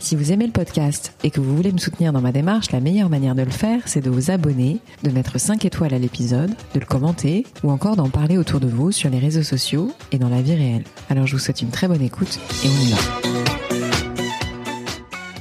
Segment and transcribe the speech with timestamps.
[0.00, 2.78] Si vous aimez le podcast et que vous voulez me soutenir dans ma démarche, la
[2.78, 6.50] meilleure manière de le faire, c'est de vous abonner, de mettre 5 étoiles à l'épisode,
[6.72, 10.18] de le commenter ou encore d'en parler autour de vous sur les réseaux sociaux et
[10.18, 10.84] dans la vie réelle.
[11.10, 12.98] Alors je vous souhaite une très bonne écoute et on y va.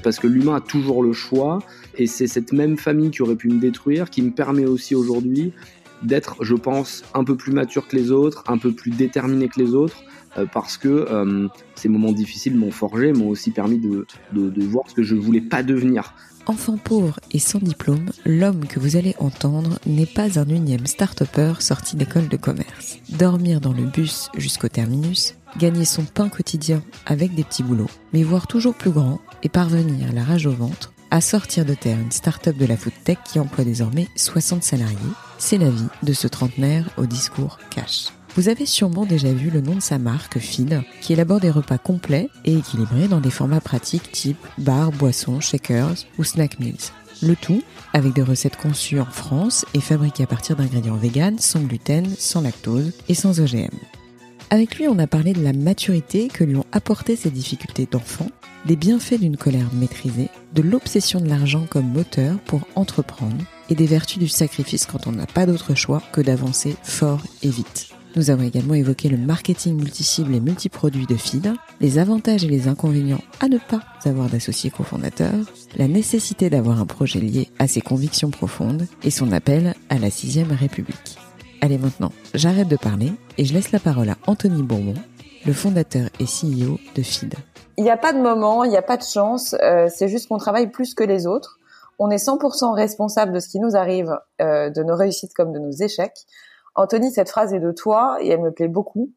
[0.03, 1.59] Parce que l'humain a toujours le choix
[1.95, 5.53] et c'est cette même famille qui aurait pu me détruire qui me permet aussi aujourd'hui
[6.01, 9.59] d'être, je pense, un peu plus mature que les autres, un peu plus déterminé que
[9.59, 10.03] les autres,
[10.51, 15.03] parce que euh, ces moments difficiles m'ont forgé, m'ont aussi permis de, voir ce que
[15.03, 16.13] je ne voulais pas devenir.
[16.45, 21.55] Enfant pauvre et sans diplôme, l'homme que vous allez entendre n'est pas un unième start-upper
[21.59, 22.99] sorti d'école de commerce.
[23.09, 28.23] Dormir dans le bus jusqu'au terminus, gagner son pain quotidien avec des petits boulots, mais
[28.23, 32.11] voir toujours plus grand et parvenir la rage au ventre à sortir de terre une
[32.11, 34.97] start-up de la food tech qui emploie désormais 60 salariés,
[35.37, 38.07] c'est la vie de ce trentenaire au discours cash.
[38.37, 41.79] Vous avez sûrement déjà vu le nom de sa marque, Feed, qui élabore des repas
[41.79, 46.91] complets et équilibrés dans des formats pratiques type bar, boisson, shakers ou snack meals.
[47.23, 51.61] Le tout avec des recettes conçues en France et fabriquées à partir d'ingrédients véganes, sans
[51.61, 53.75] gluten, sans lactose et sans OGM.
[54.51, 58.27] Avec lui, on a parlé de la maturité que lui ont apporté ces difficultés d'enfant,
[58.67, 63.87] des bienfaits d'une colère maîtrisée, de l'obsession de l'argent comme moteur pour entreprendre et des
[63.87, 67.96] vertus du sacrifice quand on n'a pas d'autre choix que d'avancer fort et vite.
[68.17, 72.67] Nous avons également évoqué le marketing multicible et multiproduit de FIDA, les avantages et les
[72.67, 75.35] inconvénients à ne pas avoir d'associé cofondateur,
[75.75, 80.09] la nécessité d'avoir un projet lié à ses convictions profondes et son appel à la
[80.09, 81.19] sixième République.
[81.61, 84.95] Allez maintenant, j'arrête de parler et je laisse la parole à Anthony Bourbon,
[85.45, 87.37] le fondateur et CEO de FIDA.
[87.77, 90.27] Il n'y a pas de moment, il n'y a pas de chance, euh, c'est juste
[90.27, 91.59] qu'on travaille plus que les autres.
[91.99, 95.59] On est 100% responsable de ce qui nous arrive, euh, de nos réussites comme de
[95.59, 96.25] nos échecs.
[96.77, 99.11] Anthony, cette phrase est de toi et elle me plaît beaucoup.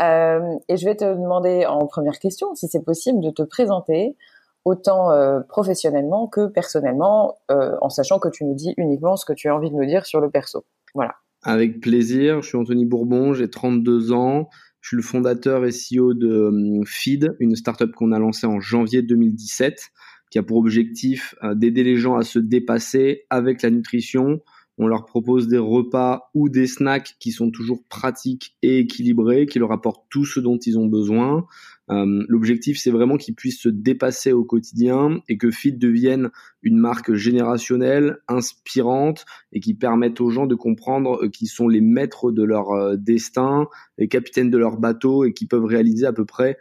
[0.00, 4.16] Euh, et je vais te demander en première question, si c'est possible, de te présenter
[4.64, 9.34] autant euh, professionnellement que personnellement, euh, en sachant que tu nous dis uniquement ce que
[9.34, 10.64] tu as envie de nous dire sur le perso.
[10.94, 11.14] Voilà.
[11.42, 14.48] Avec plaisir, je suis Anthony Bourbon, j'ai 32 ans,
[14.80, 19.02] je suis le fondateur et CEO de Feed, une startup qu'on a lancée en janvier
[19.02, 19.90] 2017,
[20.30, 24.40] qui a pour objectif d'aider les gens à se dépasser avec la nutrition,
[24.78, 29.58] on leur propose des repas ou des snacks qui sont toujours pratiques et équilibrés, qui
[29.58, 31.46] leur apportent tout ce dont ils ont besoin.
[31.90, 36.30] Euh, L'objectif, c'est vraiment qu'ils puissent se dépasser au quotidien et que Fit devienne
[36.62, 41.82] une marque générationnelle, inspirante et qui permette aux gens de comprendre euh, qu'ils sont les
[41.82, 43.68] maîtres de leur euh, destin,
[43.98, 46.58] les capitaines de leur bateau et qui peuvent réaliser à peu près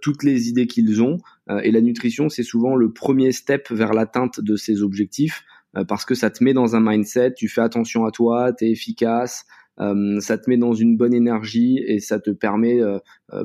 [0.00, 1.18] toutes les idées qu'ils ont.
[1.62, 5.44] Et la nutrition, c'est souvent le premier step vers l'atteinte de ces objectifs.
[5.76, 8.64] Euh, parce que ça te met dans un mindset, tu fais attention à toi, tu
[8.64, 9.44] es efficace,
[9.80, 12.98] euh, ça te met dans une bonne énergie et ça te permet, euh,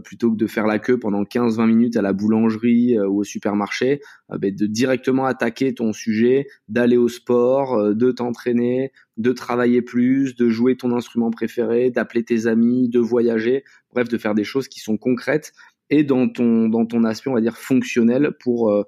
[0.04, 4.02] plutôt que de faire la queue pendant 15-20 minutes à la boulangerie ou au supermarché,
[4.40, 10.50] ben, de directement attaquer ton sujet, d'aller au sport, de t'entraîner, de travailler plus, de
[10.50, 14.80] jouer ton instrument préféré, d'appeler tes amis, de voyager, bref, de faire des choses qui
[14.80, 15.54] sont concrètes
[15.90, 18.84] et dans ton, dans ton aspect, on va dire, fonctionnel pour euh,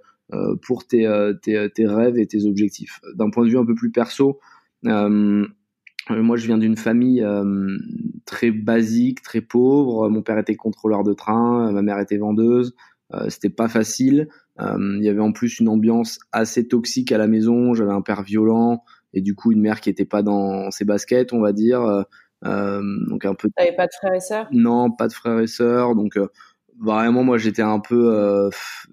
[0.62, 3.00] pour tes, euh, tes, tes, rêves et tes objectifs.
[3.16, 4.40] D'un point de vue un peu plus perso,
[6.12, 7.78] euh, moi, je viens d'une famille euh,
[8.26, 10.10] très basique, très pauvre.
[10.10, 12.76] Mon père était contrôleur de train, ma mère était vendeuse.
[13.14, 14.28] Euh, C'était pas facile.
[14.60, 17.74] Il y avait en plus une ambiance assez toxique à la maison.
[17.74, 21.34] J'avais un père violent et du coup une mère qui était pas dans ses baskets,
[21.34, 21.82] on va dire.
[22.42, 23.50] donc un peu.
[23.54, 24.48] T'avais pas de frères et sœurs?
[24.52, 25.94] Non, pas de frères et sœurs.
[25.96, 26.18] Donc
[26.82, 28.50] vraiment moi j'étais un peu euh,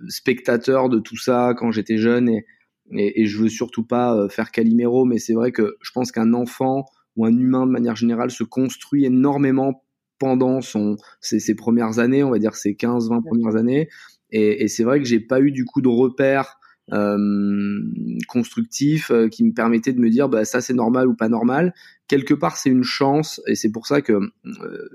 [0.09, 2.45] spectateur de tout ça quand j'étais jeune et,
[2.91, 6.13] et, et, je veux surtout pas euh, faire Calimero mais c'est vrai que je pense
[6.13, 6.85] qu'un enfant
[7.17, 9.85] ou un humain de manière générale se construit énormément
[10.19, 13.89] pendant son ses, ses premières années on va dire ses 15 20 premières années.
[14.31, 16.59] Et, et c'est vrai que j'ai pas eu du coup de repères
[16.93, 17.81] euh,
[18.29, 21.75] constructifs euh, qui me permettaient de me dire bah ça c'est normal ou pas normal.
[22.09, 24.89] Quelque part c'est une chance et c'est pour ça que euh,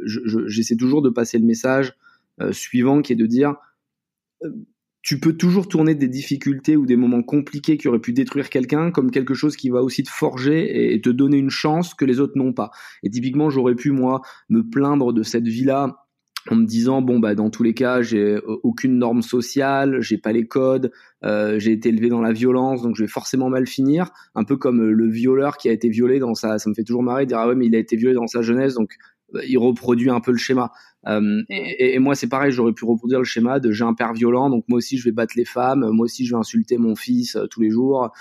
[0.47, 1.95] j'essaie toujours de passer le message
[2.51, 3.55] suivant qui est de dire
[4.43, 4.49] euh,
[5.03, 8.91] tu peux toujours tourner des difficultés ou des moments compliqués qui auraient pu détruire quelqu'un
[8.91, 12.19] comme quelque chose qui va aussi te forger et te donner une chance que les
[12.19, 12.71] autres n'ont pas.
[13.03, 16.07] Et typiquement, j'aurais pu moi me plaindre de cette vie-là
[16.49, 20.17] en me disant bon bah dans tous les cas j'ai euh, aucune norme sociale, j'ai
[20.17, 20.91] pas les codes,
[21.23, 24.57] euh, j'ai été élevé dans la violence donc je vais forcément mal finir, un peu
[24.57, 27.29] comme le violeur qui a été violé dans sa, ça me fait toujours marrer de
[27.29, 28.95] dire ah ouais mais il a été violé dans sa jeunesse donc
[29.47, 30.71] il reproduit un peu le schéma.
[31.07, 34.49] Euh, et, moi, c'est pareil, j'aurais pu reproduire le schéma de j'ai un père violent,
[34.49, 37.35] donc moi aussi je vais battre les femmes, moi aussi je vais insulter mon fils
[37.35, 38.11] euh, tous les jours.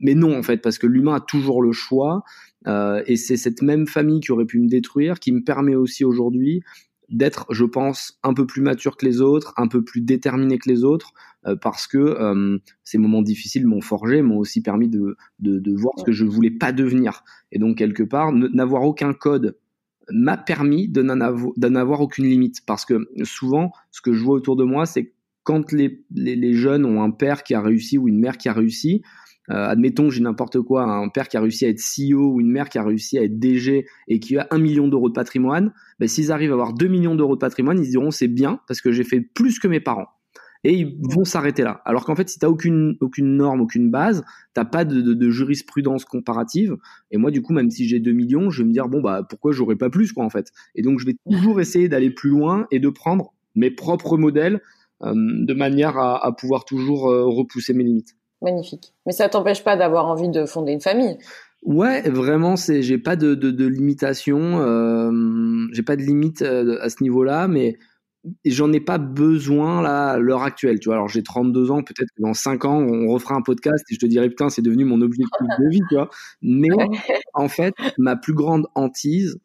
[0.00, 2.22] Mais non, en fait, parce que l'humain a toujours le choix.
[2.66, 6.04] Euh, et c'est cette même famille qui aurait pu me détruire qui me permet aussi
[6.04, 6.62] aujourd'hui
[7.08, 10.68] d'être, je pense, un peu plus mature que les autres, un peu plus déterminé que
[10.68, 11.12] les autres,
[11.60, 16.04] parce que ces moments difficiles m'ont forgé, m'ont aussi permis de, de, de, voir ce
[16.04, 17.24] que je voulais pas devenir.
[17.50, 19.56] Et donc, quelque part, n'avoir aucun code
[20.12, 22.64] m'a permis de n'en avoir, aucune limite.
[22.66, 25.12] Parce que souvent, ce que je vois autour de moi, c'est
[25.42, 29.02] quand les, jeunes ont un père qui a réussi ou une mère qui a réussi,
[29.50, 32.50] euh, admettons, j'ai n'importe quoi, un père qui a réussi à être CEO ou une
[32.50, 35.72] mère qui a réussi à être DG et qui a un million d'euros de patrimoine,
[35.98, 38.80] ben, s'ils arrivent à avoir 2 millions d'euros de patrimoine, ils diront c'est bien parce
[38.80, 40.06] que j'ai fait plus que mes parents.
[40.62, 41.80] Et ils vont s'arrêter là.
[41.84, 44.22] Alors qu'en fait, si tu n'as aucune, aucune norme, aucune base,
[44.52, 46.76] t'as pas de, de, de, jurisprudence comparative.
[47.10, 49.22] Et moi, du coup, même si j'ai 2 millions, je vais me dire, bon, bah,
[49.28, 50.52] pourquoi j'aurais pas plus, quoi, en fait?
[50.74, 54.60] Et donc, je vais toujours essayer d'aller plus loin et de prendre mes propres modèles
[55.02, 58.16] euh, de manière à, à pouvoir toujours euh, repousser mes limites.
[58.42, 58.92] Magnifique.
[59.06, 61.16] Mais ça t'empêche pas d'avoir envie de fonder une famille?
[61.62, 66.88] Ouais, vraiment, c'est, j'ai pas de, de, de limitation, euh, j'ai pas de limite à
[66.88, 67.78] ce niveau-là, mais
[68.44, 70.78] j'en ai pas besoin là à l'heure actuelle.
[70.80, 73.84] Tu vois, alors j'ai 32 ans, peut-être que dans 5 ans, on refera un podcast
[73.90, 76.10] et je te dirai putain, c'est devenu mon objectif de vie, tu vois.
[76.42, 76.68] Mais
[77.34, 79.38] en fait, ma plus grande hantise,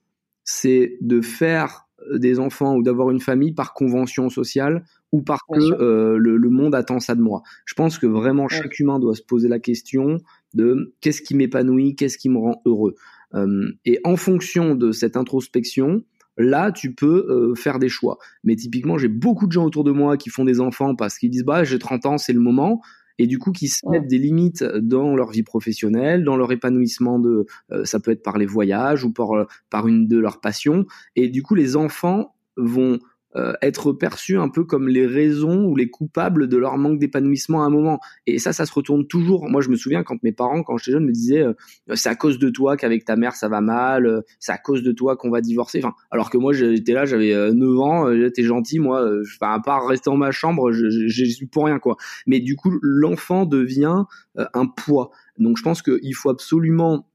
[0.43, 5.81] c'est de faire des enfants ou d'avoir une famille par convention sociale ou parce que
[5.81, 7.41] euh, le, le, monde attend ça de moi.
[7.65, 10.19] Je pense que vraiment chaque humain doit se poser la question
[10.53, 12.95] de qu'est-ce qui m'épanouit, qu'est-ce qui me rend heureux.
[13.33, 16.03] Euh, et en fonction de cette introspection,
[16.37, 18.17] là tu peux euh, faire des choix.
[18.43, 21.29] Mais typiquement, j'ai beaucoup de gens autour de moi qui font des enfants parce qu'ils
[21.29, 22.81] disent bah j'ai 30 ans, c'est le moment.
[23.17, 27.17] Et du coup qui se mettent des limites dans leur vie professionnelle, dans leur épanouissement
[27.17, 30.85] de euh, ça peut être par les voyages ou par par une de leurs passions.
[31.15, 32.99] Et du coup les enfants vont
[33.35, 37.63] euh, être perçus un peu comme les raisons ou les coupables de leur manque d'épanouissement
[37.63, 37.99] à un moment.
[38.27, 39.49] Et ça, ça se retourne toujours.
[39.49, 41.53] Moi, je me souviens quand mes parents, quand j'étais jeune, me disaient euh,
[41.95, 44.83] c'est à cause de toi qu'avec ta mère ça va mal, euh, c'est à cause
[44.83, 45.79] de toi qu'on va divorcer.
[45.83, 49.87] Enfin, alors que moi, j'étais là, j'avais 9 ans, j'étais gentil, moi, enfin, à part
[49.87, 51.97] rester dans ma chambre, j'ai suis pour rien quoi.
[52.27, 54.03] Mais du coup, l'enfant devient
[54.35, 55.11] un poids.
[55.37, 57.05] Donc, je pense qu'il faut absolument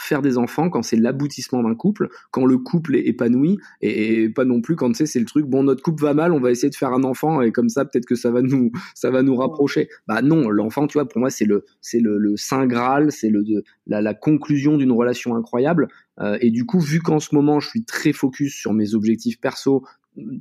[0.00, 4.44] faire des enfants quand c'est l'aboutissement d'un couple, quand le couple est épanoui, et, pas
[4.44, 6.74] non plus quand c'est le truc bon notre couple va mal, on va essayer de
[6.74, 9.88] faire un enfant et comme ça peut-être que ça va nous ça va nous rapprocher.
[10.06, 13.30] Bah non, l'enfant tu vois pour moi c'est le c'est le, le saint graal, c'est
[13.30, 13.44] le
[13.86, 15.88] la, la conclusion d'une relation incroyable.
[16.20, 19.40] Euh, et du coup vu qu'en ce moment je suis très focus sur mes objectifs
[19.40, 19.84] perso,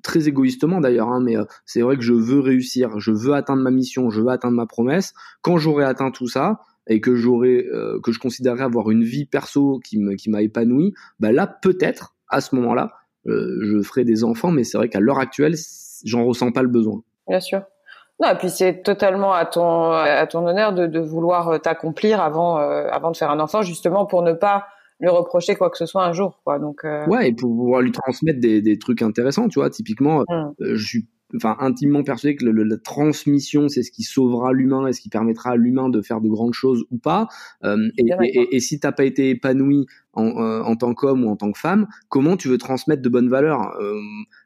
[0.04, 3.62] très égoïstement d'ailleurs, hein, mais euh, c'est vrai que je veux réussir, je veux atteindre
[3.62, 5.13] ma mission, je veux atteindre ma promesse.
[5.42, 9.25] Quand j'aurai atteint tout ça, et que j'aurais euh, que je considérerais avoir une vie
[9.25, 12.93] perso qui m'a épanoui, bah là peut-être à ce moment-là
[13.27, 15.55] euh, je ferai des enfants, mais c'est vrai qu'à l'heure actuelle
[16.05, 17.01] j'en ressens pas le besoin.
[17.27, 17.61] Bien sûr.
[18.21, 22.21] Non, et puis c'est totalement à ton à ton honneur de, de vouloir euh, t'accomplir
[22.21, 24.67] avant euh, avant de faire un enfant, justement pour ne pas
[24.99, 26.57] lui reprocher quoi que ce soit un jour, quoi.
[26.57, 27.05] Donc euh...
[27.05, 29.69] ouais, et pour pouvoir lui transmettre des, des trucs intéressants, tu vois.
[29.69, 30.53] Typiquement, mmh.
[30.59, 34.94] je suis enfin intimement persuadé que le, la transmission c'est ce qui sauvera l'humain et
[34.94, 37.27] ce qui permettra à l'humain de faire de grandes choses ou pas.
[37.63, 39.85] Euh, et, et, et, si t'as pas été épanoui
[40.18, 43.09] en, euh, en tant qu'homme ou en tant que femme, comment tu veux transmettre de
[43.09, 43.76] bonnes valeurs?
[43.80, 43.94] Euh,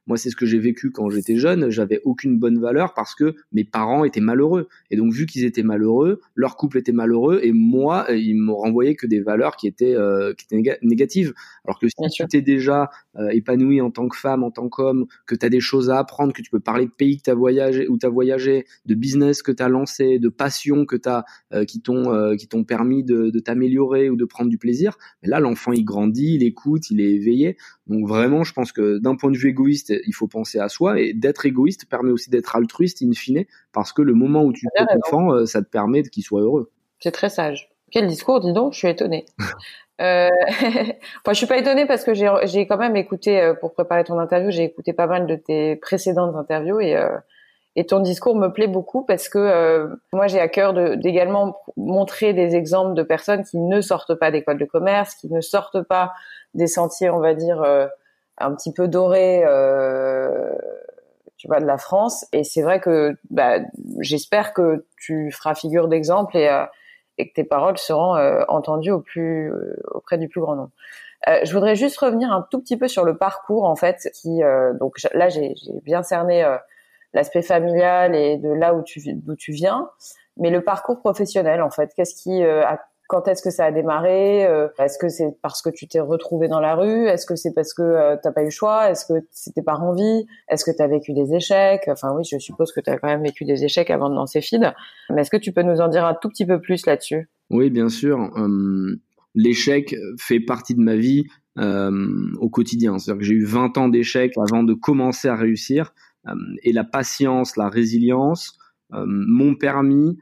[0.08, 1.70] Moi, c'est ce que j'ai vécu quand j'étais jeune.
[1.70, 4.68] J'avais aucune bonne valeur parce que mes parents étaient malheureux.
[4.90, 8.58] Et donc, vu qu'ils étaient malheureux, leur couple était malheureux, et moi, euh, ils m'ont
[8.58, 11.34] renvoyé que des valeurs qui étaient euh, qui étaient négatives.
[11.66, 15.06] Alors que si tu t'es déjà euh, épanoui en tant que femme, en tant qu'homme,
[15.28, 17.30] que tu as des choses à apprendre, que tu peux parler de pays que tu
[17.30, 20.98] as voyagé, où tu as voyagé, de business que tu as lancé, de passion que
[20.98, 21.24] tu as
[21.66, 25.40] qui t'ont qui t'ont permis de, de t'améliorer ou de prendre du plaisir, mais là
[25.40, 27.58] l'enfant il grandit, il écoute, il est éveillé.
[27.88, 31.00] Donc vraiment, je pense que d'un point de vue égoïste, il faut penser à soi
[31.00, 34.66] et d'être égoïste permet aussi d'être altruiste in fine parce que le moment où tu
[34.76, 36.72] fais enfant, euh, ça te permet qu'il soit heureux.
[37.00, 37.70] C'est très sage.
[37.92, 39.26] Quel discours, dis donc, je suis étonnée.
[40.02, 40.30] euh...
[40.50, 44.18] enfin, je suis pas étonnée parce que j'ai quand même écouté, euh, pour préparer ton
[44.18, 47.18] interview, j'ai écouté pas mal de tes précédentes interviews et euh,
[47.76, 52.34] et ton discours me plaît beaucoup parce que euh, moi j'ai à cœur d'également montrer
[52.34, 56.14] des exemples de personnes qui ne sortent pas d'école de commerce, qui ne sortent pas
[56.54, 57.88] des sentiers, on va dire, euh,
[58.38, 60.54] un petit peu dorés, euh,
[61.38, 62.26] tu vois, de la France.
[62.34, 63.60] Et c'est vrai que bah,
[64.00, 66.66] j'espère que tu feras figure d'exemple et, euh,
[67.18, 69.54] et, que tes paroles seront euh, entendues au plus,
[69.92, 70.72] auprès du plus grand nombre.
[71.44, 74.42] je voudrais juste revenir un tout petit peu sur le parcours en fait, qui
[74.80, 76.44] donc là j'ai bien cerné
[77.14, 79.90] l'aspect familial et de là où tu d'où tu viens,
[80.38, 81.92] mais le parcours professionnel en fait.
[81.96, 82.64] Qu'est-ce qui euh,
[83.08, 86.48] quand est-ce que ça a démarré euh, Est-ce que c'est parce que tu t'es retrouvé
[86.48, 87.08] dans la rue?
[87.08, 88.90] Est-ce que c'est parce que euh, t'as pas eu le choix?
[88.90, 90.26] Est-ce que c'était par envie?
[90.48, 91.84] Est-ce que tu as vécu des échecs?
[91.88, 94.40] Enfin oui, je suppose que tu as quand même vécu des échecs avant de lancer
[94.42, 94.72] Feed.
[95.10, 97.30] Mais est-ce que tu peux nous en dire un tout petit peu plus là-dessus?
[97.50, 98.18] Oui, bien sûr.
[98.18, 98.98] Hum,
[99.36, 101.26] l'échec fait partie de ma vie
[101.58, 102.98] au quotidien.
[102.98, 105.94] C'est-à-dire que j'ai eu 20 ans d'échecs avant de commencer à réussir.
[106.26, 108.58] Hum, et la patience, la résilience
[108.92, 110.18] hum, m'ont permis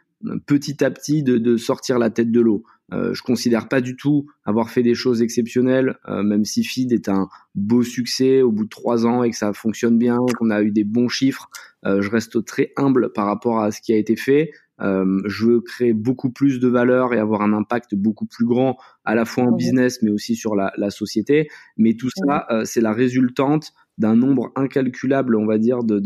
[0.45, 2.63] petit à petit de, de sortir la tête de l'eau.
[2.91, 6.91] Euh, je considère pas du tout avoir fait des choses exceptionnelles, euh, même si Feed
[6.91, 10.49] est un beau succès au bout de trois ans et que ça fonctionne bien, qu'on
[10.49, 11.49] a eu des bons chiffres.
[11.85, 14.51] Euh, je reste très humble par rapport à ce qui a été fait.
[14.81, 18.77] Euh, je veux créer beaucoup plus de valeur et avoir un impact beaucoup plus grand
[19.03, 21.49] à la fois en business mais aussi sur la, la société.
[21.77, 25.99] Mais tout ça, euh, c'est la résultante d'un nombre incalculable, on va dire, de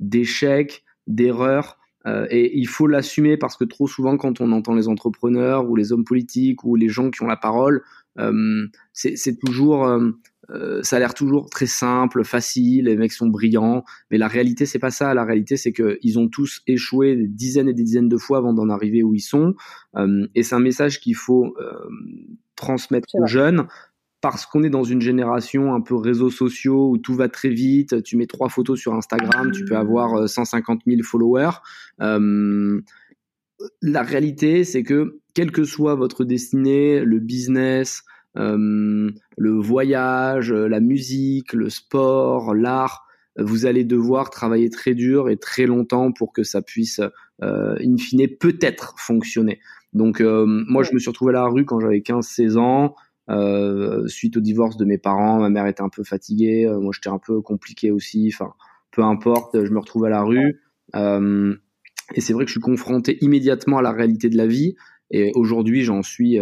[0.00, 4.52] d'échecs, de, de, d'erreurs euh, et il faut l'assumer parce que trop souvent, quand on
[4.52, 7.82] entend les entrepreneurs ou les hommes politiques ou les gens qui ont la parole,
[8.18, 12.84] euh, c'est toujours, euh, ça a l'air toujours très simple, facile.
[12.84, 15.14] Les mecs sont brillants, mais la réalité c'est pas ça.
[15.14, 18.38] La réalité c'est que ils ont tous échoué des dizaines et des dizaines de fois
[18.38, 19.54] avant d'en arriver où ils sont.
[20.34, 21.56] Et c'est un message qu'il faut
[22.56, 23.66] transmettre aux jeunes
[24.24, 28.02] parce qu'on est dans une génération un peu réseaux sociaux où tout va très vite.
[28.04, 31.50] Tu mets trois photos sur Instagram, tu peux avoir 150 euh, 000 followers.
[32.00, 32.80] Euh,
[33.82, 38.02] la réalité, c'est que quelle que soit votre destinée, le business,
[38.38, 43.04] euh, le voyage, la musique, le sport, l'art,
[43.36, 47.02] vous allez devoir travailler très dur et très longtemps pour que ça puisse,
[47.42, 49.60] euh, in fine, peut-être fonctionner.
[49.92, 52.94] Donc, euh, moi, je me suis retrouvé à la rue quand j'avais 15-16 ans.
[53.30, 56.92] Euh, suite au divorce de mes parents, ma mère était un peu fatiguée, euh, moi
[56.94, 58.30] j'étais un peu compliqué aussi.
[58.32, 58.52] Enfin,
[58.90, 60.60] peu importe, je me retrouve à la rue.
[60.94, 61.54] Euh,
[62.14, 64.76] et c'est vrai que je suis confronté immédiatement à la réalité de la vie.
[65.10, 66.38] Et aujourd'hui, j'en suis.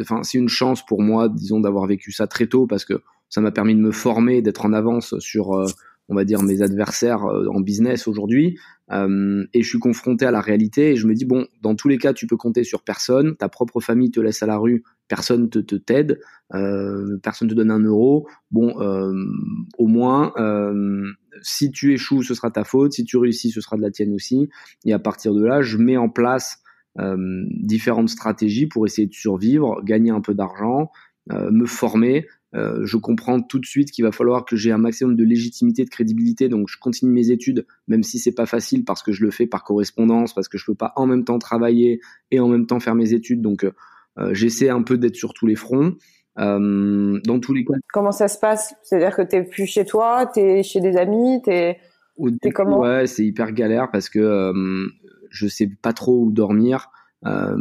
[0.00, 3.40] Enfin, c'est une chance pour moi, disons, d'avoir vécu ça très tôt parce que ça
[3.40, 5.64] m'a permis de me former, d'être en avance sur
[6.12, 8.58] on va dire, mes adversaires euh, en business aujourd'hui.
[8.92, 11.88] Euh, et je suis confronté à la réalité et je me dis, bon, dans tous
[11.88, 13.34] les cas, tu peux compter sur personne.
[13.36, 16.20] Ta propre famille te laisse à la rue, personne te, te t'aide,
[16.54, 18.28] euh, personne te donne un euro.
[18.50, 19.12] Bon, euh,
[19.78, 20.34] au moins,
[21.40, 22.92] si tu échoues, ce sera ta faute.
[22.92, 24.50] Si tu réussis, ce sera de la tienne aussi.
[24.84, 26.58] Et à partir de là, je mets en place
[26.98, 30.90] différentes stratégies pour essayer de survivre, gagner un peu d'argent,
[31.30, 35.16] me former, euh, je comprends tout de suite qu'il va falloir que j'ai un maximum
[35.16, 36.48] de légitimité, de crédibilité.
[36.48, 39.46] Donc, je continue mes études, même si c'est pas facile parce que je le fais
[39.46, 42.80] par correspondance, parce que je peux pas en même temps travailler et en même temps
[42.80, 43.40] faire mes études.
[43.40, 43.72] Donc, euh,
[44.18, 45.94] euh, j'essaie un peu d'être sur tous les fronts.
[46.38, 47.74] Euh, dans tous les cas.
[47.92, 48.74] Comment ça se passe?
[48.82, 51.78] C'est-à-dire que t'es plus chez toi, t'es chez des amis, t'es
[52.42, 52.80] es comment?
[52.80, 54.50] Ouais, c'est hyper galère parce que
[55.28, 56.90] je sais pas trop où dormir.
[57.24, 57.56] Euh,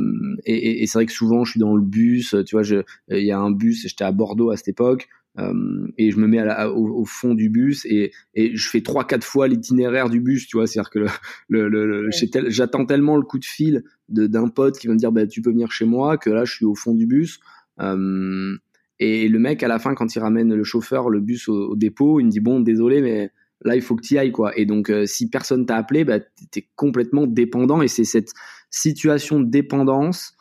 [0.45, 2.63] et, et, et c'est vrai que souvent je suis dans le bus, tu vois,
[3.09, 5.07] il y a un bus, j'étais à Bordeaux à cette époque,
[5.39, 8.69] euh, et je me mets à la, au, au, fond du bus et, et je
[8.69, 10.99] fais trois quatre fois l'itinéraire du bus, tu vois, c'est-à-dire que
[11.47, 12.09] le, le, le,
[12.49, 15.51] j'attends tellement le coup de fil d'un pote qui va me dire bah tu peux
[15.51, 17.39] venir chez moi que là je suis au fond du bus.
[17.79, 18.57] Euh,
[18.99, 21.75] et le mec à la fin quand il ramène le chauffeur le bus au, au
[21.77, 23.31] dépôt, il me dit bon désolé mais
[23.63, 24.57] là il faut que tu y ailles quoi.
[24.59, 26.19] Et donc euh, si personne t'a appelé, bah
[26.51, 28.33] t'es complètement dépendant et c'est cette
[28.71, 30.33] situation de dépendance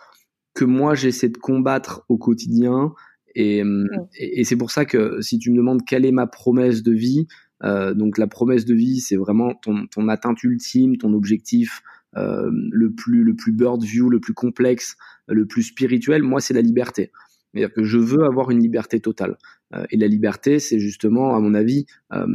[0.54, 2.92] que moi j'essaie de combattre au quotidien.
[3.34, 3.88] Et, mm.
[4.18, 7.26] et, c'est pour ça que si tu me demandes quelle est ma promesse de vie,
[7.62, 11.82] euh, donc la promesse de vie, c'est vraiment ton, ton atteinte ultime, ton objectif
[12.16, 14.96] euh, le plus le plus bird view, le plus complexe,
[15.28, 16.22] le plus spirituel.
[16.22, 17.12] Moi, c'est la liberté.
[17.52, 19.36] C'est-à-dire que je veux avoir une liberté totale.
[19.74, 22.26] Euh, et la liberté, c'est justement, à mon avis, euh,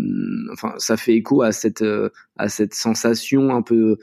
[0.51, 3.97] enfin, ça fait écho à cette euh, à cette sensation un peu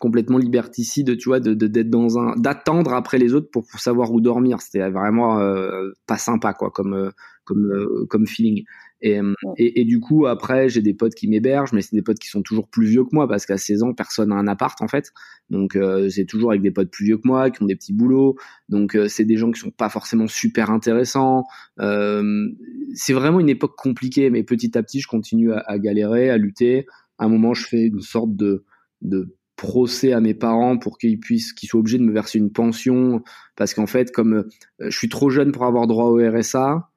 [0.00, 4.12] complètement liberticide, tu vois, de d'être dans un, d'attendre après les autres pour, pour savoir
[4.12, 4.60] où dormir.
[4.60, 7.10] C'était vraiment euh, pas sympa, quoi, comme euh,
[7.44, 8.64] comme euh, comme feeling.
[9.00, 9.20] Et,
[9.58, 12.26] et, et, du coup, après, j'ai des potes qui m'hébergent, mais c'est des potes qui
[12.28, 14.88] sont toujours plus vieux que moi parce qu'à 16 ans, personne n'a un appart en
[14.88, 15.12] fait.
[15.50, 15.78] Donc,
[16.10, 18.34] c'est toujours avec des potes plus vieux que moi qui ont des petits boulots.
[18.68, 21.44] Donc, c'est des gens qui sont pas forcément super intéressants.
[21.78, 26.36] c'est vraiment une époque compliquée, mais petit à petit, je continue à, à galérer, à
[26.36, 26.84] lutter.
[27.18, 28.64] À un moment, je fais une sorte de
[29.02, 32.52] de procès à mes parents pour qu'ils puissent, qu'ils soient obligés de me verser une
[32.52, 33.22] pension,
[33.56, 34.48] parce qu'en fait, comme euh,
[34.78, 36.88] je suis trop jeune pour avoir droit au RSA,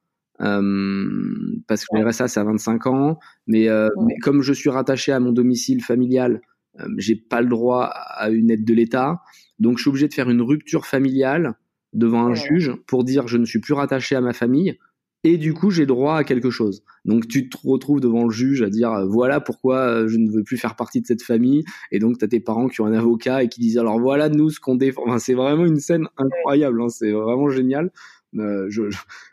[0.41, 4.70] euh, parce que le RSA c'est à 25 ans, mais, euh, mais, comme je suis
[4.70, 6.41] rattaché à mon domicile familial,
[6.80, 9.22] euh, j'ai pas le droit à une aide de l'État,
[9.60, 11.56] donc je suis obligé de faire une rupture familiale
[11.94, 14.77] devant un juge pour dire je ne suis plus rattaché à ma famille,
[15.23, 16.83] et du coup j'ai droit à quelque chose.
[17.05, 20.29] Donc tu te retrouves devant le juge à dire euh, voilà pourquoi euh, je ne
[20.31, 22.85] veux plus faire partie de cette famille et donc tu as tes parents qui ont
[22.85, 25.03] un avocat et qui disent alors voilà nous ce qu'on défend.
[25.05, 27.91] Enfin, c'est vraiment une scène incroyable, hein, c'est vraiment génial.
[28.37, 28.83] Euh, je,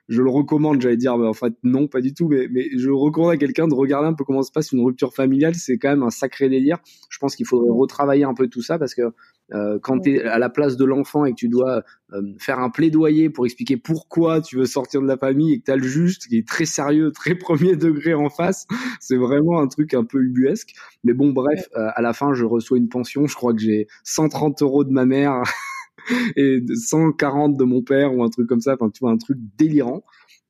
[0.09, 3.31] le recommande, j'allais dire, mais en fait non, pas du tout, mais, mais je recommande
[3.31, 5.55] à quelqu'un de regarder un peu comment se passe une rupture familiale.
[5.55, 6.79] C'est quand même un sacré délire.
[7.09, 9.03] Je pense qu'il faudrait retravailler un peu tout ça parce que
[9.53, 12.59] euh, quand tu es à la place de l'enfant et que tu dois euh, faire
[12.59, 15.77] un plaidoyer pour expliquer pourquoi tu veux sortir de la famille et que tu as
[15.77, 18.67] le juste qui est très sérieux, très premier degré en face,
[19.01, 20.75] c'est vraiment un truc un peu ubuesque.
[21.05, 23.27] Mais bon, bref, euh, à la fin, je reçois une pension.
[23.27, 25.43] Je crois que j'ai 130 euros de ma mère
[26.37, 28.75] et 140 de mon père ou un truc comme ça.
[28.75, 30.03] Enfin, tu vois, un truc délirant.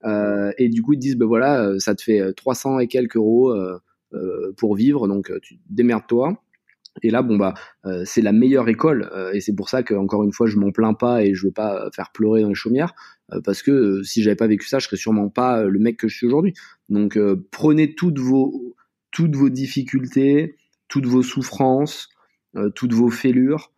[0.04, 3.54] Euh, et du coup, ils disent, ben voilà, ça te fait 300 et quelques euros
[4.56, 6.40] pour vivre, donc tu démerdes-toi.
[7.02, 7.54] Et là, bon bah,
[7.86, 10.56] euh, c'est la meilleure école, euh, et c'est pour ça que encore une fois, je
[10.56, 12.94] m'en plains pas et je veux pas faire pleurer dans les chaumières,
[13.32, 16.08] euh, parce que si j'avais pas vécu ça, je serais sûrement pas le mec que
[16.08, 16.54] je suis aujourd'hui.
[16.88, 17.18] Donc,
[17.50, 18.74] prenez toutes vos
[19.10, 20.56] toutes vos difficultés,
[20.88, 22.10] toutes vos souffrances,
[22.74, 23.72] toutes vos fêlures,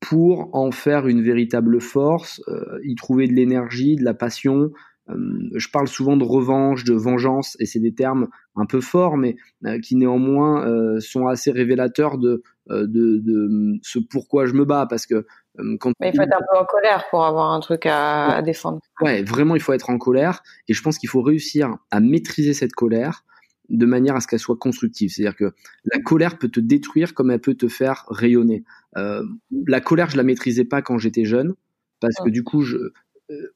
[0.00, 2.42] pour en faire une véritable force,
[2.82, 4.70] y trouver de l'énergie, de la passion, euh,
[5.08, 9.36] je parle souvent de revanche, de vengeance, et c'est des termes un peu forts, mais
[9.64, 15.06] euh, qui néanmoins euh, sont assez révélateurs de, de, ce pourquoi je me bats, parce
[15.06, 15.26] que
[15.80, 18.80] quand mais il faut être un peu en colère pour avoir un truc à, défendre.
[19.00, 22.54] Ouais, vraiment, il faut être en colère, et je pense qu'il faut réussir à maîtriser
[22.54, 23.24] cette colère
[23.68, 25.10] de manière à ce qu'elle soit constructive.
[25.10, 25.52] C'est-à-dire que
[25.84, 28.64] la colère peut te détruire comme elle peut te faire rayonner.
[28.94, 31.54] la colère, je la maîtrisais pas quand j'étais jeune,
[32.00, 32.92] parce que du coup, je,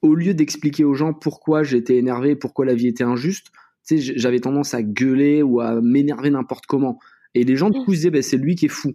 [0.02, 3.49] au lieu d'expliquer aux gens pourquoi j'étais énervé, pourquoi la vie était injuste,
[3.88, 6.99] j'avais tendance à gueuler ou à m'énerver n'importe comment.
[7.35, 8.95] Et les gens, du coup, disaient, ben, c'est lui qui est fou.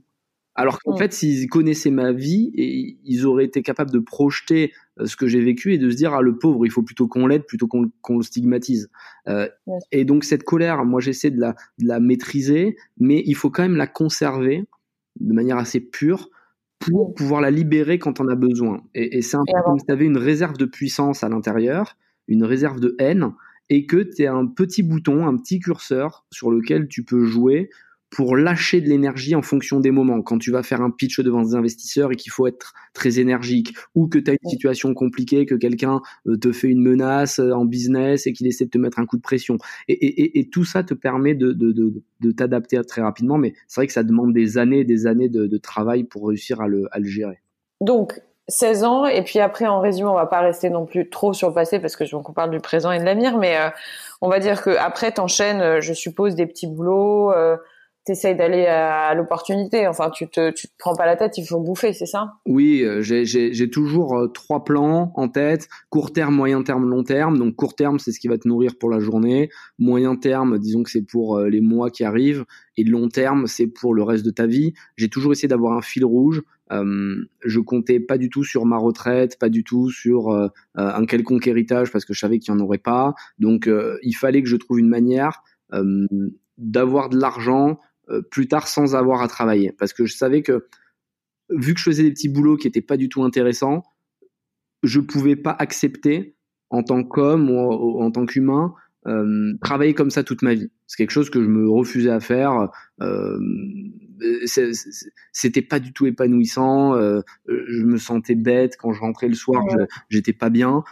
[0.54, 5.06] Alors qu'en fait, s'ils connaissaient ma vie, et ils auraient été capables de projeter euh,
[5.06, 7.26] ce que j'ai vécu et de se dire, ah, le pauvre, il faut plutôt qu'on
[7.26, 8.90] l'aide plutôt qu'on le stigmatise.
[9.30, 9.48] Euh,
[9.92, 13.64] et donc, cette colère, moi, j'essaie de la, de la maîtriser, mais il faut quand
[13.64, 14.66] même la conserver
[15.20, 16.30] de manière assez pure
[16.82, 18.82] pour pouvoir la libérer quand on a besoin.
[18.94, 22.44] Et, c'est un peu comme si tu avais une réserve de puissance à l'intérieur, une
[22.44, 23.32] réserve de haine,
[23.70, 27.70] et que tu as un petit bouton, un petit curseur sur lequel tu peux jouer
[28.12, 30.22] pour lâcher de l'énergie en fonction des moments.
[30.22, 33.74] Quand tu vas faire un pitch devant des investisseurs et qu'il faut être très énergique,
[33.96, 37.54] ou que tu as une situation compliquée, que quelqu'un euh, te fait une menace euh,
[37.54, 39.58] en business et qu'il essaie de te mettre un coup de pression.
[39.88, 44.04] Et, tout ça te permet de, de, t'adapter très rapidement, mais c'est vrai que ça
[44.04, 47.40] demande des années et des années de, travail pour réussir à le, gérer.
[47.80, 48.20] Donc,
[48.50, 51.48] 16 ans, et puis après, en résumé, on va pas rester non plus trop sur
[51.48, 53.70] le passé parce que je qu'on parle du présent et de l'avenir, mais euh,
[54.20, 57.32] on va dire que après, t'enchaînes, je suppose, des petits boulots,
[58.04, 59.88] t'essayes d'aller à l'opportunité.
[59.88, 62.34] Enfin, tu te, tu te prends pas la tête, il faut bouffer, c'est ça?
[62.46, 67.38] Oui, euh, j'ai toujours euh, trois plans en tête court terme, moyen terme, long terme.
[67.38, 69.50] Donc court terme, c'est ce qui va te nourrir pour la journée.
[69.78, 72.46] Moyen terme, disons que c'est pour euh, les mois qui arrivent.
[72.78, 74.74] Et long terme, c'est pour le reste de ta vie.
[74.96, 76.42] J'ai toujours essayé d'avoir un fil rouge.
[76.72, 80.32] je comptais pas du tout sur ma retraite, pas du tout sur
[80.76, 83.14] un quelconque héritage parce que je savais qu'il y en aurait pas.
[83.40, 83.70] Donc
[84.02, 85.44] il fallait que je trouve une manière
[86.58, 87.76] d'avoir de l'argent euh,
[88.30, 89.72] plus tard sans avoir à travailler.
[89.78, 90.68] Parce que je savais que,
[91.50, 93.84] vu que je faisais des petits boulots qui n'étaient pas du tout intéressants,
[94.84, 96.36] je pouvais pas accepter,
[96.70, 98.74] en tant qu'homme ou en tant qu'humain,
[99.08, 100.70] euh, travailler comme ça toute ma vie.
[100.86, 102.70] C'est quelque chose que je me refusais à faire.
[103.02, 103.40] Euh,
[105.32, 106.96] c'était pas du tout épanouissant.
[106.96, 109.64] Euh, je me sentais bête quand je rentrais le soir.
[110.10, 110.84] J'étais pas bien.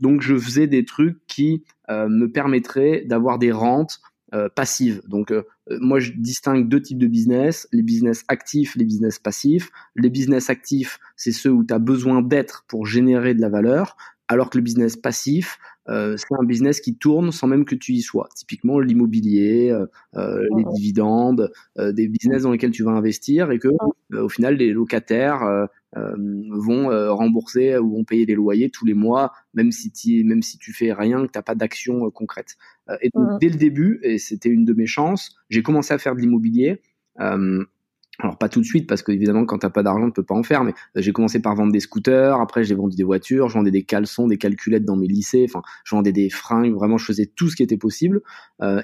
[0.00, 4.00] donc je faisais des trucs qui me permettraient d'avoir des rentes
[4.36, 5.00] euh, passive.
[5.08, 5.44] Donc euh,
[5.80, 9.70] moi je distingue deux types de business, les business actifs, les business passifs.
[9.94, 13.96] Les business actifs, c'est ceux où tu as besoin d'être pour générer de la valeur,
[14.28, 17.92] alors que le business passif, euh, c'est un business qui tourne sans même que tu
[17.92, 18.28] y sois.
[18.34, 19.74] Typiquement l'immobilier,
[20.14, 23.68] les dividendes, des business dans lesquels tu vas investir et que
[24.12, 29.32] au final les locataires vont euh, rembourser ou vont payer les loyers tous les mois,
[29.54, 32.56] même si tu même si tu fais rien, que t'as pas d'action euh, concrète.
[33.00, 33.38] et donc mmh.
[33.40, 36.80] dès le début, et c'était une de mes chances, j'ai commencé à faire de l'immobilier.
[37.18, 40.34] alors pas tout de suite parce que évidemment quand t'as pas d'argent tu peux pas
[40.34, 43.54] en faire mais j'ai commencé par vendre des scooters après j'ai vendu des voitures je
[43.54, 47.04] vendais des caleçons des calculettes dans mes lycées enfin je vendais des fringues vraiment je
[47.04, 48.22] faisais tout ce qui était possible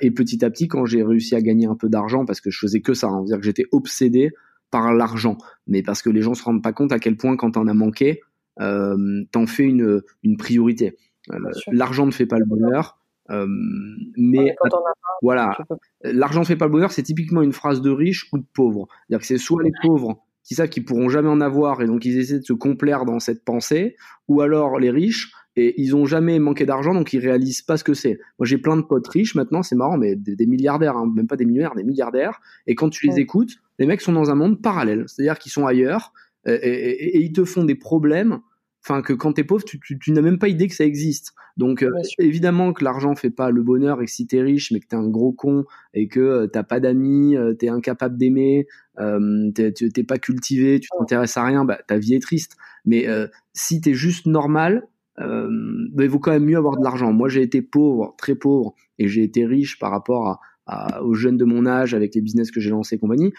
[0.03, 2.59] et petit à petit quand j'ai réussi à gagner un peu d'argent parce que je
[2.59, 4.33] faisais que ça hein, dire que j'étais obsédé
[4.73, 5.37] par l'argent,
[5.69, 7.75] mais parce que les gens se rendent pas compte à quel point quand t'en as
[7.75, 8.21] manqué,
[8.61, 10.97] euh, t'en fais une, une priorité.
[11.31, 11.39] Euh,
[11.71, 12.99] l'argent ne fait pas le bonheur,
[13.31, 13.47] euh,
[14.17, 14.57] mais
[15.21, 15.57] voilà,
[16.03, 18.89] l'argent ne fait pas le bonheur, c'est typiquement une phrase de riche ou de pauvre.
[18.91, 22.05] C'est-à-dire que c'est soit les pauvres qui savent qu'ils pourront jamais en avoir et donc
[22.05, 26.07] ils essaient de se complaire dans cette pensée, ou alors les riches et ils ont
[26.07, 28.19] jamais manqué d'argent, donc ils réalisent pas ce que c'est.
[28.39, 31.37] Moi, j'ai plein de potes riches maintenant, c'est marrant, mais des, milliardaires, hein, même pas
[31.37, 32.41] des millionnaires, des milliardaires.
[32.67, 35.67] Et quand tu les écoutes, les mecs sont dans un monde parallèle, c'est-à-dire qu'ils sont
[35.67, 36.13] ailleurs
[36.47, 38.41] et, ils te font des problèmes.
[38.85, 41.35] Enfin, que quand t'es pauvre, tu, tu, n'as même pas idée que ça existe.
[41.57, 44.81] Donc, euh, évidemment que l'argent fait pas le bonheur et que si t'es riche, mais
[44.81, 45.65] que t'es un gros con
[45.95, 48.67] et que euh, t'as pas d'amis, euh, t'es incapable d'aimer,
[48.99, 52.57] euh, t'es pas cultivé, tu t'intéresses à rien, bah ta vie est triste.
[52.85, 54.89] Mais euh, si t'es juste normal,
[55.21, 55.49] euh,
[55.93, 57.13] bah, il vaut quand même mieux avoir de l'argent.
[57.13, 61.37] Moi, j'ai été pauvre, très pauvre, et j'ai été riche par rapport à, aux jeunes
[61.37, 63.33] de mon âge avec les business que j'ai lancés et compagnie.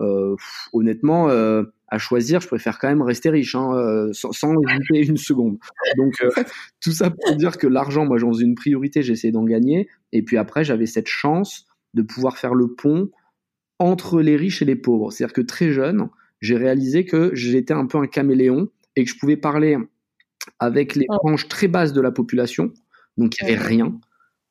[0.00, 0.36] Euh,
[0.72, 5.06] honnêtement, euh, à choisir, je préfère quand même rester riche, hein, euh, sans, sans hésiter
[5.06, 5.58] une seconde.
[5.96, 6.14] Donc,
[6.80, 9.88] tout ça pour dire que l'argent, moi, j'en faisais une priorité, j'essayais d'en gagner.
[10.12, 13.10] Et puis après, j'avais cette chance de pouvoir faire le pont
[13.78, 15.10] entre les riches et les pauvres.
[15.10, 16.08] C'est-à-dire que très jeune,
[16.40, 19.76] j'ai réalisé que j'étais un peu un caméléon et que je pouvais parler
[20.58, 22.72] avec les branches très basses de la population,
[23.16, 23.98] donc il n'y avait rien,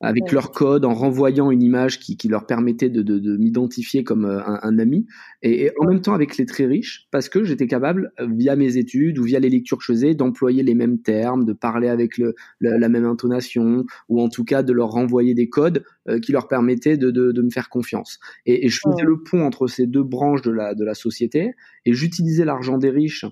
[0.00, 4.02] avec leur code, en renvoyant une image qui, qui leur permettait de, de, de m'identifier
[4.02, 5.06] comme euh, un, un ami,
[5.42, 8.78] et, en même temps avec les très riches, parce que j'étais capable, euh, via mes
[8.78, 12.16] études ou via les lectures que je faisais, d'employer les mêmes termes, de parler avec
[12.16, 16.32] le, la même intonation, ou en tout cas de leur renvoyer des codes euh, qui
[16.32, 18.18] leur permettaient de, de, me faire confiance.
[18.46, 21.52] Et, et je faisais le pont entre ces deux branches de la, de la société,
[21.84, 23.26] et j'utilisais l'argent des riches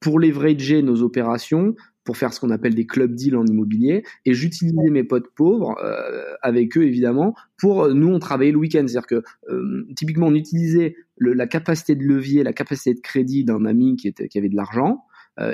[0.00, 4.04] pour leverager nos opérations, pour faire ce qu'on appelle des club deals en immobilier.
[4.24, 8.58] Et j'utilisais mes potes pauvres euh, avec eux évidemment pour euh, nous on travaillait le
[8.58, 8.84] week-end.
[8.86, 13.64] C'est-à-dire que euh, typiquement on utilisait la capacité de levier la capacité de crédit d'un
[13.64, 15.04] ami qui était qui avait de l'argent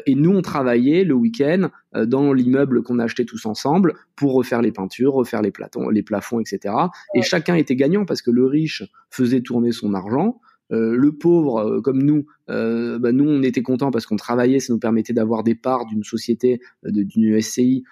[0.07, 4.73] et nous on travaillait le week-end dans l'immeuble qu'on achetait tous ensemble pour refaire les
[4.73, 6.75] peintures refaire les plafonds les plafonds etc
[7.15, 11.59] et chacun était gagnant parce que le riche faisait tourner son argent euh, le pauvre,
[11.59, 15.13] euh, comme nous, euh, bah, nous on était contents parce qu'on travaillait, ça nous permettait
[15.13, 17.85] d'avoir des parts d'une société, d'une SCI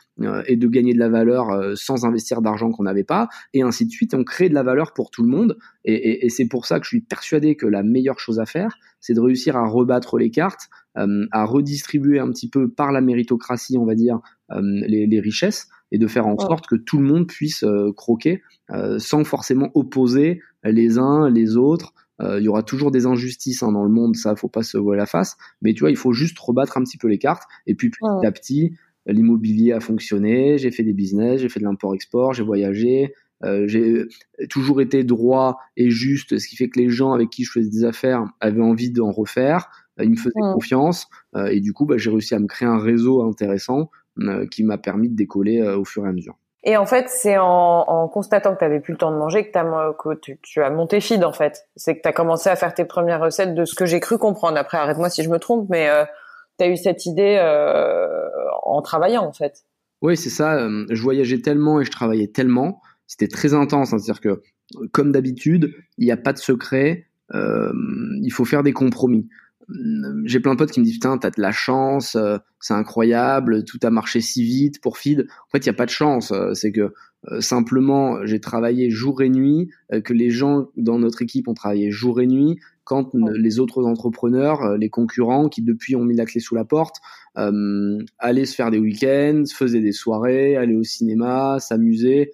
[0.46, 3.90] et de gagner de la valeur sans investir d'argent qu'on n'avait pas, et ainsi de
[3.90, 4.14] suite.
[4.14, 6.84] On crée de la valeur pour tout le monde, et, et c'est pour ça que
[6.84, 10.30] je suis persuadé que la meilleure chose à faire, c'est de réussir à rebattre les
[10.30, 14.20] cartes, à redistribuer un petit peu par la méritocratie, on va dire,
[14.58, 17.62] les, les richesses, et de faire en sorte que tout le monde puisse
[17.94, 18.42] croquer
[18.96, 21.92] sans forcément opposer les uns les autres.
[22.20, 24.78] Euh, il y aura toujours des injustices hein, dans le monde, ça, faut pas se
[24.78, 25.36] voir la face.
[25.62, 27.44] Mais tu vois, il faut juste rebattre un petit peu les cartes.
[27.66, 28.76] Et puis petit à petit,
[29.06, 30.58] l'immobilier a fonctionné.
[30.58, 33.14] J'ai fait des business, j'ai fait de l'import-export, j'ai voyagé.
[33.44, 34.06] Euh, j'ai
[34.48, 37.68] toujours été droit et juste, ce qui fait que les gens avec qui je faisais
[37.68, 39.68] des affaires avaient envie d'en refaire.
[40.00, 41.06] Euh, ils me faisaient confiance
[41.50, 43.90] et du coup, bah, j'ai réussi à me créer un réseau intéressant
[44.50, 46.38] qui m'a permis de décoller au fur et à mesure.
[46.68, 50.36] Et en fait, c'est en, constatant que tu avais plus le temps de manger que,
[50.42, 51.68] tu, as monté feed en fait.
[51.76, 54.18] C'est que tu as commencé à faire tes premières recettes de ce que j'ai cru
[54.18, 54.58] comprendre.
[54.58, 56.04] Après, arrête-moi si je me trompe, mais euh,
[56.58, 58.18] tu as eu cette idée euh,
[58.64, 59.62] en travaillant en fait.
[60.02, 60.56] Oui, c'est ça.
[60.56, 62.80] Euh, je voyageais tellement et je travaillais tellement.
[63.06, 63.92] C'était très intense.
[63.92, 63.98] Hein.
[63.98, 64.42] C'est-à-dire que,
[64.90, 67.06] comme d'habitude, il n'y a pas de secret.
[67.32, 67.72] Euh,
[68.22, 69.28] il faut faire des compromis
[70.24, 73.64] j'ai plein de potes qui me disent putain t'as de la chance euh, c'est incroyable
[73.64, 76.30] tout a marché si vite pour feed en fait il y a pas de chance
[76.30, 76.92] euh, c'est que
[77.30, 79.70] euh, simplement j'ai travaillé jour et nuit
[80.04, 84.76] que les gens dans notre équipe ont travaillé jour et nuit quand les autres entrepreneurs
[84.76, 86.96] les concurrents qui depuis ont mis la clé sous la porte
[87.34, 92.30] allaient se faire des week-ends faisaient des soirées allaient au cinéma s'amuser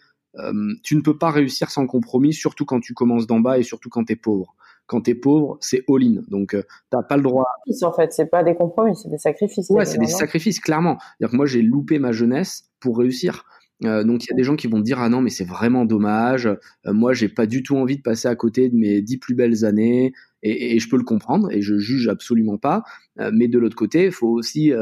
[0.83, 3.88] tu ne peux pas réussir sans compromis surtout quand tu commences d'en bas et surtout
[3.88, 4.55] quand tu es pauvre
[4.87, 6.23] quand t'es pauvre, c'est all-in.
[6.29, 7.47] Donc, euh, t'as pas le droit.
[7.83, 9.71] En fait, c'est pas des compromis, c'est des sacrifices.
[9.71, 10.99] Ouais, c'est des sacrifices, clairement.
[11.21, 13.45] dire que moi, j'ai loupé ma jeunesse pour réussir.
[13.85, 15.85] Euh, donc il y a des gens qui vont dire ah non mais c'est vraiment
[15.85, 16.47] dommage.
[16.47, 19.35] Euh, moi j'ai pas du tout envie de passer à côté de mes dix plus
[19.35, 22.83] belles années et, et je peux le comprendre et je juge absolument pas.
[23.18, 24.73] Euh, mais de l'autre côté, il faut aussi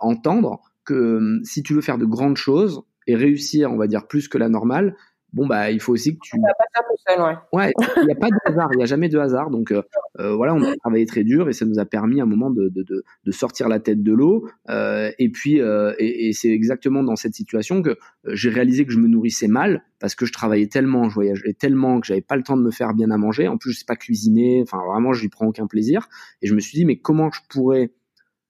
[0.00, 4.28] entendre que si tu veux faire de grandes choses et réussir, on va dire plus
[4.28, 4.94] que la normale,
[5.34, 6.38] bon bah il faut aussi que tu.
[6.40, 7.34] va pas tout seul, ouais.
[7.52, 9.50] Ouais, il n'y a pas de hasard, il n'y a jamais de hasard.
[9.50, 9.82] Donc euh,
[10.20, 12.50] euh, voilà, on a travaillé très dur et ça nous a permis à un moment
[12.50, 14.48] de, de, de, de sortir la tête de l'eau.
[14.70, 17.96] Euh, et puis euh, et, et c'est exactement dans cette situation que euh,
[18.34, 22.00] j'ai réalisé que je me nourrissais mal parce que je travaillais tellement, je voyageais tellement
[22.00, 23.48] que j'avais pas le temps de me faire bien à manger.
[23.48, 24.62] En plus, je sais pas cuisiner.
[24.62, 26.08] Enfin vraiment, je n'y prends aucun plaisir.
[26.42, 27.90] Et je me suis dit mais comment je pourrais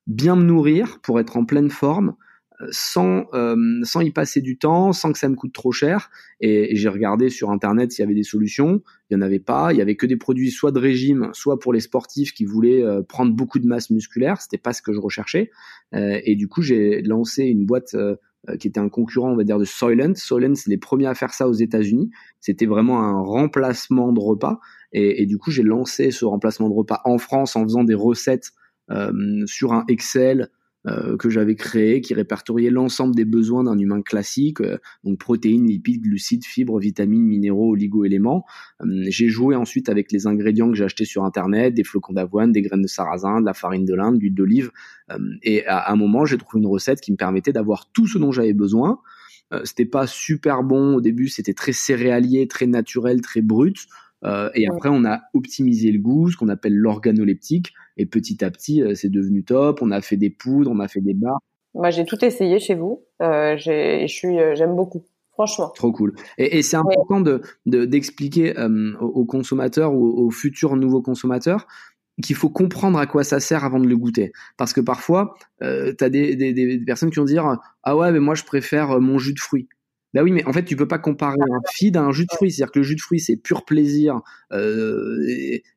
[0.07, 2.15] bien me nourrir pour être en pleine forme
[2.71, 6.11] sans, euh, sans y passer du temps, sans que ça me coûte trop cher.
[6.41, 8.83] Et, j'ai regardé sur Internet s'il y avait des solutions.
[9.11, 9.73] Il n'y en avait pas.
[9.73, 12.83] Il y avait que des produits soit de régime, soit pour les sportifs qui voulaient
[12.83, 14.41] euh, prendre beaucoup de masse musculaire.
[14.41, 15.51] C'était pas ce que je recherchais.
[15.95, 17.97] Euh, et du coup, j'ai lancé une boîte
[18.61, 20.15] qui était un concurrent, on va dire, de Soylent.
[20.15, 22.11] Soylent, c'est les premiers à faire ça aux États-Unis.
[22.41, 24.61] C'était vraiment un remplacement de repas.
[24.93, 27.95] Et, et du coup, j'ai lancé ce remplacement de repas en France en faisant des
[27.95, 28.51] recettes
[29.47, 30.51] sur un Excel
[30.87, 35.67] euh, que j'avais créé, qui répertoriait l'ensemble des besoins d'un humain classique, euh, donc protéines,
[35.67, 38.45] lipides, glucides, fibres, vitamines, minéraux, oligo-éléments.
[39.09, 42.61] j'ai joué ensuite avec les ingrédients que j'ai achetés sur Internet, des flocons d'avoine, des
[42.61, 44.71] graines de sarrasin, de la farine de lin, de l'huile d'olive.
[45.43, 48.31] et à, un moment, j'ai trouvé une recette qui me permettait d'avoir tout ce dont
[48.31, 48.99] j'avais besoin.
[49.65, 53.87] c'était pas super bon au début, c'était très céréalier, très naturel, très brut.
[54.25, 57.73] Euh, et après, on a optimisé le goût, ce qu'on appelle l'organoleptique.
[57.97, 59.81] Et petit à petit, euh, c'est devenu top.
[59.83, 61.41] On a fait des poudres, on a fait des barres.
[61.75, 63.03] Moi, j'ai tout essayé chez vous.
[63.23, 64.07] Euh, euh,
[64.55, 65.03] j'aime beaucoup.
[65.33, 65.73] Franchement.
[65.75, 66.15] Trop cool.
[66.39, 68.55] Et, et c'est important de d'expliquer
[69.01, 71.67] aux, consommateurs ou aux futurs nouveaux consommateurs
[72.23, 74.33] qu'il faut comprendre à quoi ça sert avant de le goûter.
[74.57, 78.13] Parce que parfois, euh, tu as des, des, des, personnes qui vont dire Ah ouais,
[78.13, 79.69] mais moi je préfère mon jus de fruits.
[80.15, 82.33] Bah oui, mais en fait, tu peux pas comparer un feed à un jus de
[82.33, 82.53] fruits.
[82.53, 84.21] C'est-à-dire que le jus de fruits, c'est pur plaisir
[84.53, 85.19] euh,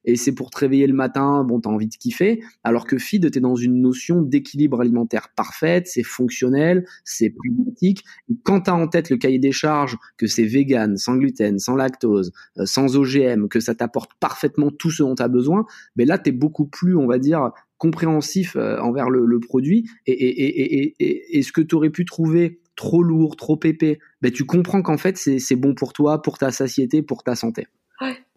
[0.05, 1.43] et, c'est pour te réveiller le matin.
[1.43, 2.43] Bon, t'as envie de kiffer.
[2.63, 5.87] Alors que feed, t'es dans une notion d'équilibre alimentaire parfaite.
[5.87, 8.03] C'est fonctionnel, c'est pragmatique.
[8.43, 12.31] Quand t'as en tête le cahier des charges, que c'est vegan, sans gluten, sans lactose,
[12.59, 16.31] euh, sans OGM, que ça t'apporte parfaitement tout ce dont t'as besoin, ben là, t'es
[16.31, 21.51] beaucoup plus, on va dire, compréhensif euh, envers le, produit et, et, et, et, ce
[21.51, 25.55] que tu aurais pu trouver trop lourd, trop épais, ben, tu comprends qu'en fait, c'est
[25.57, 27.67] bon pour toi, pour ta satiété, pour ta santé.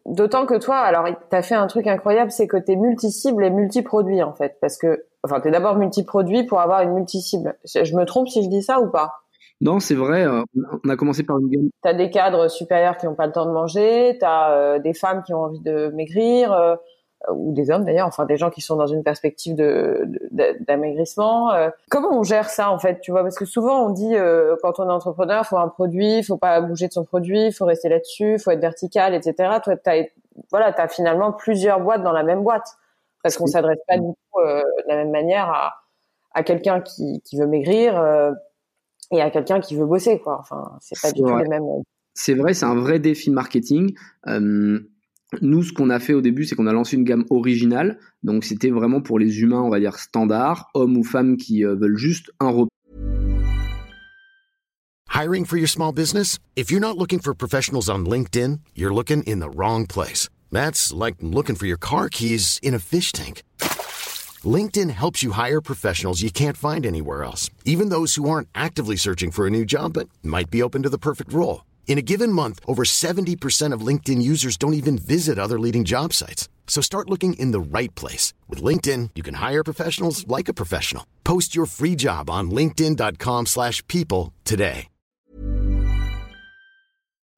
[0.07, 3.44] D'autant que toi, alors, tu as fait un truc incroyable, c'est que tu es multi-cible
[3.44, 4.57] et multi-produit, en fait.
[4.61, 7.55] Parce que, enfin, tu es d'abord multi-produit pour avoir une multi-cible.
[7.64, 9.12] Je me trompe si je dis ça ou pas?
[9.61, 10.24] Non, c'est vrai.
[10.24, 10.42] Euh,
[10.85, 11.68] on a commencé par une gamme.
[11.83, 14.79] Tu as des cadres supérieurs qui n'ont pas le temps de manger, tu as euh,
[14.79, 16.76] des femmes qui ont envie de maigrir, euh,
[17.28, 20.09] ou des hommes d'ailleurs, enfin des gens qui sont dans une perspective de
[20.66, 21.52] d'amaigrissement.
[21.52, 21.70] Euh.
[21.90, 23.22] comment on gère ça en fait, tu vois?
[23.22, 26.61] Parce que souvent on dit euh, quand on est entrepreneur, faut un produit, faut pas
[26.61, 29.59] bouger de son produit, faut rester là-dessus, faut être vertical, etc.
[29.62, 30.04] Toi, t'as
[30.50, 32.76] voilà, t'as finalement plusieurs boîtes dans la même boîte
[33.22, 35.74] parce qu'on s'adresse pas du tout de la même manière à
[36.33, 38.02] à quelqu'un qui qui veut maigrir
[39.11, 40.38] et à quelqu'un qui veut bosser quoi.
[40.40, 41.66] Enfin, c'est pas du tout les mêmes.
[42.14, 43.94] C'est vrai, c'est un vrai défi marketing.
[44.26, 44.80] Euh,
[45.40, 47.99] nous, ce qu'on a fait au début, c'est qu'on a lancé une gamme originale.
[48.23, 51.75] Donc, c'était vraiment pour les humains, on va dire standard, hommes ou femmes qui euh,
[51.75, 52.69] veulent juste un repas.
[55.12, 56.38] Hiring for your small business?
[56.57, 60.29] If you're not looking for professionals on LinkedIn, you're looking in the wrong place.
[60.51, 63.43] That's like looking for your car keys in a fish tank.
[64.43, 68.97] LinkedIn helps you hire professionals you can't find anywhere else, even those who aren't actively
[68.97, 71.62] searching for a new job but might be open to the perfect role.
[71.90, 76.12] In a given month, over 70% of LinkedIn users don't even visit other leading job
[76.12, 76.48] sites.
[76.68, 78.33] So start looking in the right place.
[78.48, 81.05] With LinkedIn, you can hire professionals like a professional.
[81.24, 84.87] Post your free job on linkedin.com slash people today.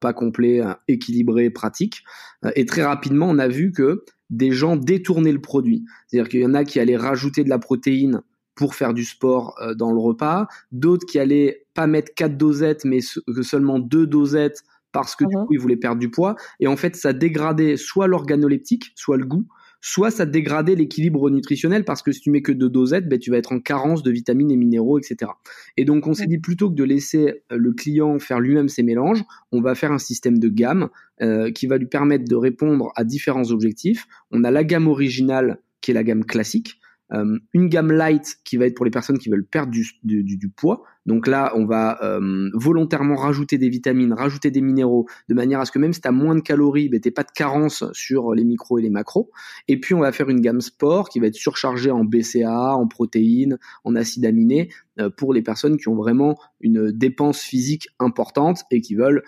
[0.00, 2.02] Pas complet, équilibré, pratique.
[2.44, 5.84] Euh, et très rapidement, on a vu que des gens détournaient le produit.
[6.08, 8.20] C'est-à-dire qu'il y en a qui allaient rajouter de la protéine
[8.54, 12.84] pour faire du sport euh, dans le repas, d'autres qui allaient pas mettre quatre dosettes
[12.84, 13.00] mais
[13.42, 15.46] seulement deux dosettes parce que du mhm.
[15.46, 19.24] coup ils voulaient perdre du poids et en fait ça dégradait soit l'organoleptique, soit le
[19.24, 19.46] goût,
[19.82, 23.30] soit ça dégradait l'équilibre nutritionnel parce que si tu mets que deux dosettes, ben, tu
[23.30, 25.32] vas être en carence de vitamines et minéraux, etc.
[25.76, 28.84] Et donc on s'est dit plutôt que de laisser euh, le client faire lui-même ses
[28.84, 30.88] mélanges, on va faire un système de gamme
[31.20, 34.06] euh, qui va lui permettre de répondre à différents objectifs.
[34.30, 36.80] On a la gamme originale qui est la gamme classique,
[37.12, 40.22] euh, une gamme light qui va être pour les personnes qui veulent perdre du, du,
[40.22, 40.84] du poids.
[41.06, 45.64] Donc là, on va euh, volontairement rajouter des vitamines, rajouter des minéraux, de manière à
[45.64, 48.34] ce que même si tu as moins de calories, ben, tu pas de carence sur
[48.34, 49.30] les micros et les macros.
[49.68, 52.86] Et puis, on va faire une gamme sport qui va être surchargée en BCA, en
[52.86, 58.62] protéines, en acides aminés, euh, pour les personnes qui ont vraiment une dépense physique importante
[58.70, 59.22] et qui veulent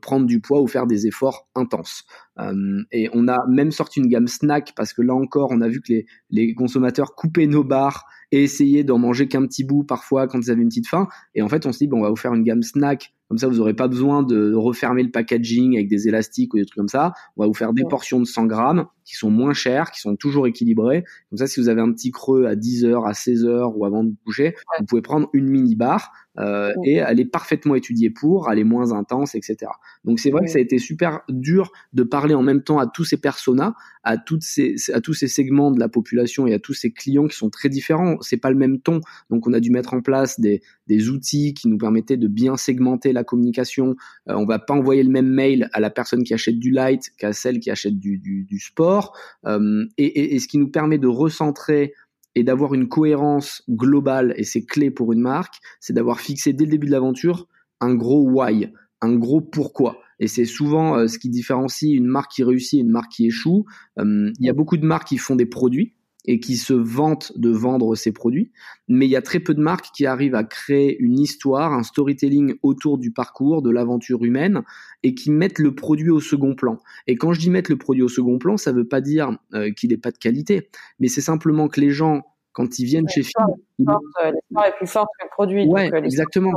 [0.00, 2.04] prendre du poids ou faire des efforts intenses.
[2.38, 5.68] Euh, et on a même sorti une gamme snack parce que là encore, on a
[5.68, 9.84] vu que les, les consommateurs coupaient nos barres et essayaient d'en manger qu'un petit bout
[9.84, 11.08] parfois quand ils avaient une petite faim.
[11.34, 13.38] Et en fait, on se dit, bon, on va vous faire une gamme snack comme
[13.38, 16.76] ça, vous n'aurez pas besoin de refermer le packaging avec des élastiques ou des trucs
[16.76, 17.12] comme ça.
[17.36, 20.16] On va vous faire des portions de 100 grammes qui sont moins chères, qui sont
[20.16, 21.04] toujours équilibrées.
[21.30, 23.84] Comme ça, si vous avez un petit creux à 10 heures, à 16 heures ou
[23.84, 27.74] avant de vous coucher, vous pouvez prendre une mini barre euh, et elle est parfaitement
[27.74, 29.70] étudiée pour, elle est moins intense, etc.
[30.04, 32.86] Donc c'est vrai que ça a été super dur de parler en même temps à
[32.86, 36.58] tous ces personas, à toutes ces, à tous ces segments de la population et à
[36.58, 38.18] tous ces clients qui sont très différents.
[38.20, 41.54] C'est pas le même ton, donc on a dû mettre en place des, des outils
[41.54, 43.96] qui nous permettaient de bien segmenter la communication.
[44.28, 47.10] Euh, on va pas envoyer le même mail à la personne qui achète du light
[47.18, 49.16] qu'à celle qui achète du, sport.
[49.46, 51.92] Euh, et, ce qui nous permet de recentrer
[52.34, 56.64] et d'avoir une cohérence globale, et c'est clé pour une marque, c'est d'avoir fixé dès
[56.64, 57.48] le début de l'aventure
[57.80, 59.98] un gros why, un gros pourquoi.
[60.18, 63.26] Et c'est souvent euh, ce qui différencie une marque qui réussit et une marque qui
[63.26, 63.66] échoue.
[63.98, 65.95] Il y a beaucoup de marques qui font des produits,
[66.26, 68.50] et qui se vantent de vendre ces produits,
[68.88, 71.82] mais il y a très peu de marques qui arrivent à créer une histoire, un
[71.82, 74.62] storytelling autour du parcours, de l'aventure humaine,
[75.02, 76.78] et qui mettent le produit au second plan.
[77.06, 79.38] Et quand je dis mettre le produit au second plan, ça ne veut pas dire
[79.54, 82.22] euh, qu'il n'est pas de qualité, mais c'est simplement que les gens
[82.56, 83.20] quand ils viennent chez.
[83.20, 85.66] Euh, l'histoire est plus forte que le produit.
[85.66, 86.52] Ouais, euh, exactement.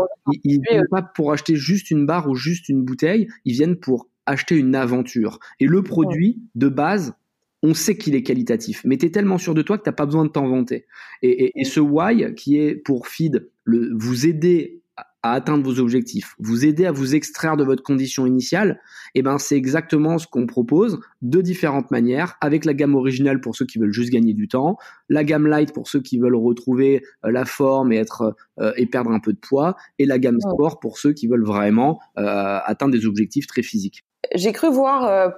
[0.46, 3.76] Ils ne viennent pas pour acheter juste une barre ou juste une bouteille, ils viennent
[3.76, 5.40] pour acheter une aventure.
[5.60, 7.16] Et le produit, de base,
[7.64, 9.96] on sait qu'il est qualitatif, mais tu es tellement sûr de toi que tu n'as
[9.96, 10.86] pas besoin de t'en vanter.
[11.22, 14.82] Et, et, ce why, qui est pour Feed, le, vous aider
[15.22, 18.80] à atteindre vos objectifs, vous aider à vous extraire de votre condition initiale,
[19.16, 23.56] eh ben c'est exactement ce qu'on propose de différentes manières, avec la gamme originale pour
[23.56, 24.78] ceux qui veulent juste gagner du temps,
[25.10, 28.86] la gamme light pour ceux qui veulent retrouver euh, la forme et être euh, et
[28.86, 32.60] perdre un peu de poids, et la gamme sport pour ceux qui veulent vraiment euh,
[32.64, 34.06] atteindre des objectifs très physiques.
[34.34, 35.34] J'ai cru voir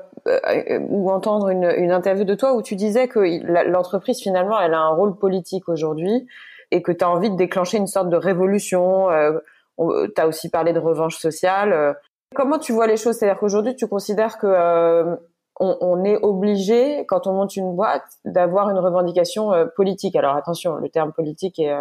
[0.90, 3.20] ou entendre une, une, interview de toi où tu disais que
[3.70, 6.28] l'entreprise finalement elle a un rôle politique aujourd'hui
[6.72, 9.08] et que tu as envie de déclencher une sorte de révolution
[9.78, 11.74] tu as aussi parlé de revanche sociale.
[11.74, 11.94] Euh,
[12.36, 13.18] comment tu vois les choses?
[13.18, 15.16] C'est-à-dire qu'aujourd'hui, tu considères que euh,
[15.60, 20.16] on, est obligé, quand on monte une boîte, d'avoir une revendication euh, politique.
[20.16, 21.76] Alors attention, le terme politique est,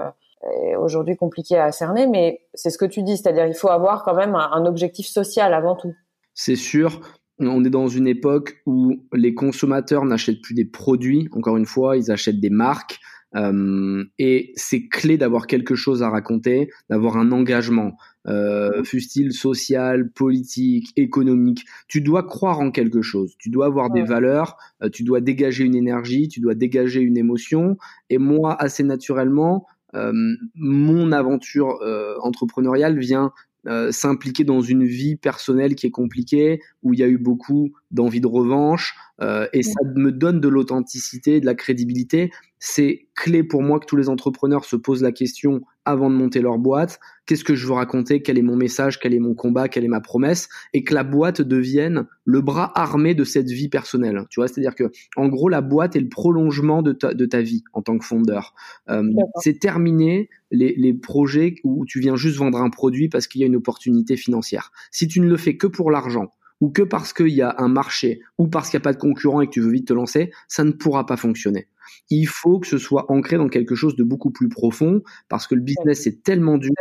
[0.76, 4.14] aujourd'hui compliqué à cerner, mais c'est ce que tu dis, c'est-à-dire il faut avoir quand
[4.14, 5.94] même un, objectif social avant tout.
[6.42, 7.02] C'est sûr.
[7.38, 11.28] On est dans une époque où les consommateurs n'achètent plus des produits.
[11.32, 12.98] Encore une fois, ils achètent des marques.
[13.36, 17.92] Euh, et c'est clé d'avoir quelque chose à raconter, d'avoir un engagement,
[18.26, 21.66] euh, fût-il social, politique, économique.
[21.88, 25.64] Tu dois croire en quelque chose, tu dois avoir des valeurs, euh, tu dois dégager
[25.64, 27.76] une énergie, tu dois dégager une émotion.
[28.08, 30.12] Et moi, assez naturellement, euh,
[30.54, 33.32] mon aventure euh, entrepreneuriale vient
[33.66, 37.72] euh, s'impliquer dans une vie personnelle qui est compliquée, où il y a eu beaucoup
[37.90, 42.30] d'envie de revanche, euh, et ça me donne de l'authenticité, de la crédibilité.
[42.58, 46.40] C'est clé pour moi que tous les entrepreneurs se posent la question avant de monter
[46.40, 46.98] leur boîte.
[47.26, 48.22] Qu'est-ce que je veux raconter?
[48.22, 48.98] Quel est mon message?
[48.98, 49.68] Quel est mon combat?
[49.68, 50.48] Quelle est ma promesse?
[50.72, 54.24] Et que la boîte devienne le bras armé de cette vie personnelle.
[54.30, 57.40] Tu vois, c'est-à-dire que, en gros, la boîte est le prolongement de ta, de ta
[57.40, 58.54] vie en tant que fondeur.
[58.88, 59.08] Euh,
[59.42, 63.44] c'est terminé les, les projets où tu viens juste vendre un produit parce qu'il y
[63.44, 64.72] a une opportunité financière.
[64.90, 67.68] Si tu ne le fais que pour l'argent, ou que parce qu'il y a un
[67.68, 69.92] marché, ou parce qu'il n'y a pas de concurrent et que tu veux vite te
[69.92, 71.68] lancer, ça ne pourra pas fonctionner.
[72.10, 75.54] Il faut que ce soit ancré dans quelque chose de beaucoup plus profond, parce que
[75.54, 76.74] le business est tellement dur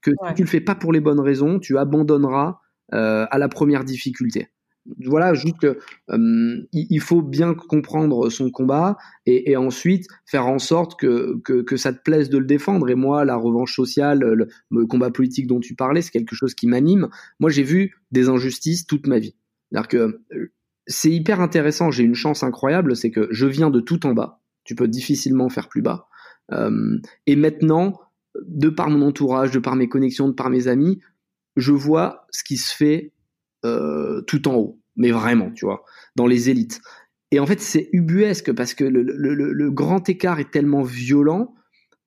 [0.00, 2.58] que si tu le fais pas pour les bonnes raisons, tu abandonneras
[2.92, 4.48] euh, à la première difficulté
[5.04, 5.78] voilà, juste que
[6.10, 11.92] euh, il faut bien comprendre son combat et, ensuite faire en sorte que, que, ça
[11.92, 12.88] te plaise de le défendre.
[12.88, 16.66] Et moi, la revanche sociale, le, combat politique dont tu parlais, c'est quelque chose qui
[16.66, 17.08] m'anime.
[17.38, 19.36] Moi, j'ai vu des injustices toute ma vie.
[19.94, 20.12] Euh,
[20.86, 21.90] c'est hyper intéressant.
[21.90, 24.40] J'ai une chance incroyable, c'est que je viens de tout en bas.
[24.64, 26.08] Tu peux difficilement faire plus bas.
[27.26, 27.98] Et maintenant,
[28.46, 31.00] de par mon entourage, de par mes connexions, de par mes amis,
[31.56, 33.12] je vois ce qui se fait
[33.62, 35.84] tout en haut, mais vraiment, tu vois,
[36.16, 36.80] dans les élites.
[37.30, 41.54] Et en fait, c'est ubuesque parce que le, le, le, grand écart est tellement violent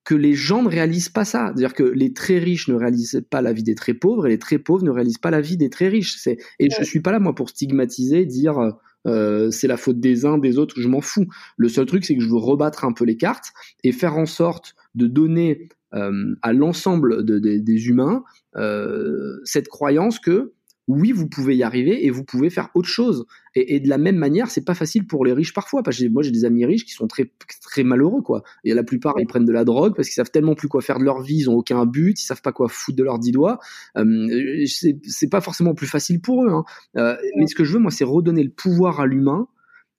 [0.04, 1.46] que les gens ne réalisent pas ça.
[1.46, 4.38] C'est-à-dire que les très riches ne réalisent pas la vie des très pauvres et les
[4.38, 6.16] très pauvres ne réalisent pas la vie des très riches.
[6.16, 10.24] C'est et je suis pas là moi pour stigmatiser, dire euh, c'est la faute des
[10.26, 11.26] uns, des autres, je m'en fous.
[11.56, 14.26] Le seul truc, c'est que je veux rebattre un peu les cartes et faire en
[14.26, 18.22] sorte de donner euh, à l'ensemble de, des humains
[18.56, 20.52] euh, cette croyance que
[20.88, 23.26] oui, vous pouvez y arriver et vous pouvez faire autre chose.
[23.54, 26.22] Et, de la même manière, c'est pas facile pour les riches parfois, parce que moi
[26.22, 27.30] j'ai des amis riches qui sont très
[27.62, 28.42] très malheureux quoi.
[28.64, 30.98] Et la plupart ils prennent de la drogue parce qu'ils savent tellement plus quoi faire
[30.98, 33.32] de leur vie, ils ont aucun but, ils savent pas quoi foutre de leurs dix
[33.32, 33.58] doigts.
[33.96, 36.50] Euh, c'est pas forcément plus facile pour eux.
[36.50, 36.64] Hein.
[36.96, 39.48] Euh, mais ce que je veux moi, c'est redonner le pouvoir à l'humain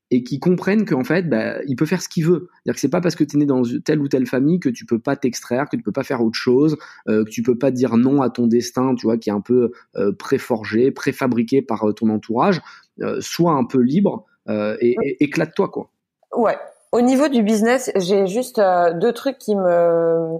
[0.10, 2.50] et qui comprennent qu'en fait, bah, il peut faire ce qu'il veut.
[2.54, 4.70] C'est-à-dire que c'est pas parce que tu es né dans telle ou telle famille que
[4.70, 6.78] tu peux pas t'extraire, que tu peux pas faire autre chose,
[7.10, 9.41] euh, que tu peux pas dire non à ton destin, tu vois, qui est un
[9.41, 12.62] peu euh, préforgé, préfabriqué par euh, ton entourage.
[13.02, 15.89] Euh, sois un peu libre euh, et, éclate-toi, quoi.
[16.36, 16.58] Ouais.
[16.93, 18.62] Au niveau du business, j'ai juste
[18.96, 20.38] deux trucs qui me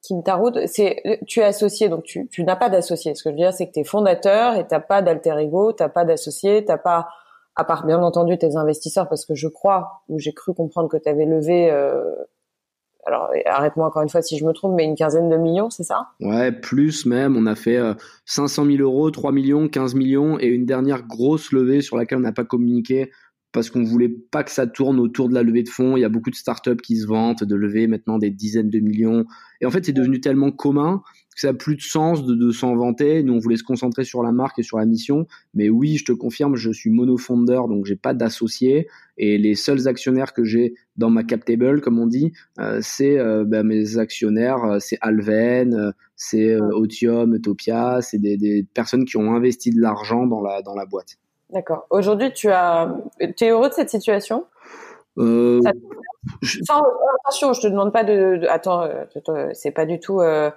[0.00, 0.66] qui me.
[0.66, 3.16] C'est tu es associé, donc tu, tu n'as pas d'associé.
[3.16, 5.72] Ce que je veux dire, c'est que tu es fondateur et t'as pas d'alter ego,
[5.72, 7.08] t'as pas d'associé, t'as pas
[7.58, 10.96] à part bien entendu tes investisseurs, parce que je crois, ou j'ai cru comprendre que
[10.96, 12.14] tu avais levé, euh,
[13.04, 15.82] alors arrête-moi encore une fois si je me trompe, mais une quinzaine de millions, c'est
[15.82, 16.10] ça?
[16.20, 17.36] Ouais, plus même.
[17.36, 17.80] On a fait
[18.26, 22.18] 500 euh, 000 euros, 3 millions, 15 millions, et une dernière grosse levée sur laquelle
[22.18, 23.10] on n'a pas communiqué
[23.50, 25.96] parce qu'on voulait pas que ça tourne autour de la levée de fonds.
[25.96, 28.78] Il y a beaucoup de startups qui se vantent de lever maintenant des dizaines de
[28.78, 29.24] millions.
[29.60, 31.02] Et en fait, c'est devenu tellement commun
[31.38, 33.22] que ça n'a plus de sens de, de s'en vanter.
[33.22, 35.26] Nous, on voulait se concentrer sur la marque et sur la mission.
[35.54, 38.88] Mais oui, je te confirme, je suis monofondeur, donc j'ai pas d'associés.
[39.16, 43.18] Et les seuls actionnaires que j'ai dans ma cap table, comme on dit, euh, c'est
[43.18, 49.16] euh, bah, mes actionnaires, euh, c'est Alven, c'est Otium, Utopia, c'est des, des personnes qui
[49.16, 51.16] ont investi de l'argent dans la, dans la boîte.
[51.50, 51.86] D'accord.
[51.90, 54.44] Aujourd'hui, tu as, es heureux de cette situation?
[55.18, 55.60] Euh,
[56.42, 56.60] je...
[56.68, 56.82] Enfin,
[57.24, 58.38] attention, je te demande pas de.
[58.38, 58.46] de...
[58.48, 60.20] Attends, euh, c'est pas du tout.
[60.20, 60.50] Euh...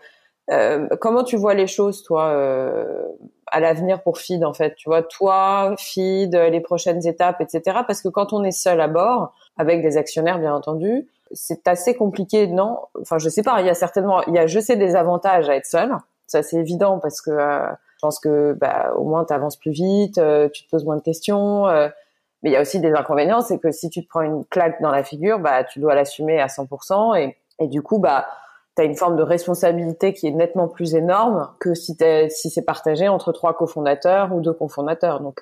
[0.49, 3.03] Euh, comment tu vois les choses, toi, euh,
[3.47, 4.75] à l'avenir pour Feed, en fait?
[4.75, 7.79] Tu vois, toi, Feed, les prochaines étapes, etc.
[7.85, 11.95] Parce que quand on est seul à bord, avec des actionnaires, bien entendu, c'est assez
[11.95, 12.79] compliqué, non?
[12.99, 13.61] Enfin, je sais pas.
[13.61, 15.95] Il y a certainement, il y a, je sais, des avantages à être seul.
[16.27, 19.71] Ça, c'est évident parce que euh, je pense que bah, au moins tu avances plus
[19.71, 21.67] vite, euh, tu te poses moins de questions.
[21.67, 21.89] Euh,
[22.41, 24.81] mais il y a aussi des inconvénients, c'est que si tu te prends une claque
[24.81, 28.25] dans la figure, bah tu dois l'assumer à 100% et, et du coup bah
[28.75, 31.95] tu as une forme de responsabilité qui est nettement plus énorme que si,
[32.29, 35.21] c'est partagé entre trois cofondateurs ou deux cofondateurs.
[35.21, 35.41] Donc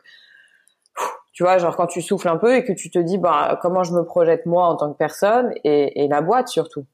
[1.32, 3.84] tu vois, genre quand tu souffles un peu et que tu te dis bah comment
[3.84, 6.86] je me projette moi en tant que personne et, la boîte surtout.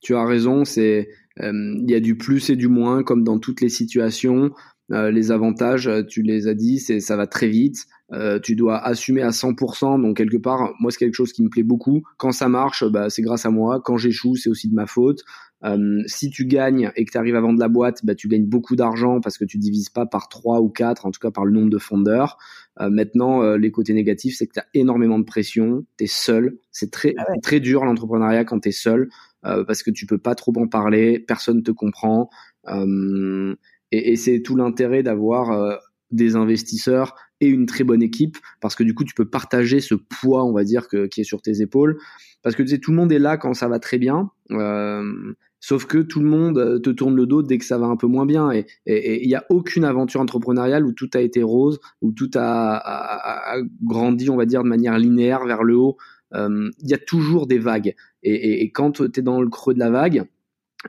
[0.00, 1.08] Tu as raison, c'est
[1.40, 4.50] il y a du plus et du moins comme dans toutes les situations.
[4.90, 7.86] Euh, les avantages, euh, tu les as dit, c'est ça va très vite.
[8.12, 10.00] Euh, tu dois assumer à 100%.
[10.00, 12.02] Donc quelque part, moi c'est quelque chose qui me plaît beaucoup.
[12.16, 13.82] Quand ça marche, bah, c'est grâce à moi.
[13.84, 15.20] Quand j'échoue, c'est aussi de ma faute.
[15.64, 18.46] Euh, si tu gagnes et que tu arrives à vendre la boîte, bah, tu gagnes
[18.46, 21.44] beaucoup d'argent parce que tu divises pas par 3 ou 4, en tout cas par
[21.44, 22.38] le nombre de fondeurs.
[22.80, 26.06] Euh, maintenant, euh, les côtés négatifs, c'est que tu as énormément de pression, tu es
[26.06, 26.58] seul.
[26.70, 27.40] C'est très, ah ouais.
[27.42, 29.08] très dur l'entrepreneuriat quand tu es seul
[29.42, 32.28] parce que tu peux pas trop en parler, personne te comprend.
[32.68, 35.78] et, et c'est tout l'intérêt d'avoir
[36.10, 39.94] des investisseurs et une très bonne équipe parce que du coup tu peux partager ce
[39.94, 41.98] poids on va dire que, qui est sur tes épaules
[42.42, 45.34] parce que tu sais tout le monde est là quand ça va très bien euh,
[45.60, 48.06] sauf que tout le monde te tourne le dos dès que ça va un peu
[48.06, 52.12] moins bien et il n'y a aucune aventure entrepreneuriale où tout a été rose où
[52.12, 55.96] tout a, grandi on va dire de manière linéaire vers le haut
[56.32, 59.78] il euh, y a toujours des vagues et, quand tu es dans le creux de
[59.78, 60.24] la vague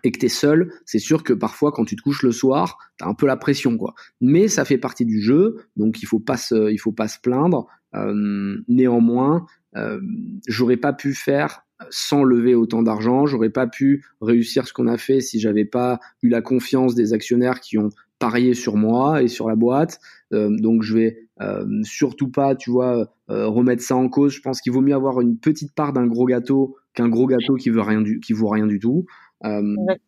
[0.03, 2.77] et que tu es seul, c'est sûr que parfois quand tu te couches le soir,
[2.97, 3.95] tu as un peu la pression quoi.
[4.21, 7.19] Mais ça fait partie du jeu, donc il faut pas se il faut pas se
[7.19, 7.67] plaindre.
[7.95, 9.99] Euh, néanmoins, euh,
[10.47, 14.97] j'aurais pas pu faire sans lever autant d'argent, j'aurais pas pu réussir ce qu'on a
[14.97, 19.27] fait si j'avais pas eu la confiance des actionnaires qui ont parié sur moi et
[19.27, 19.99] sur la boîte.
[20.33, 24.33] Euh, donc je vais euh, surtout pas, tu vois, euh, remettre ça en cause.
[24.33, 27.55] Je pense qu'il vaut mieux avoir une petite part d'un gros gâteau qu'un gros gâteau
[27.55, 29.05] qui veut rien du qui vaut rien du tout.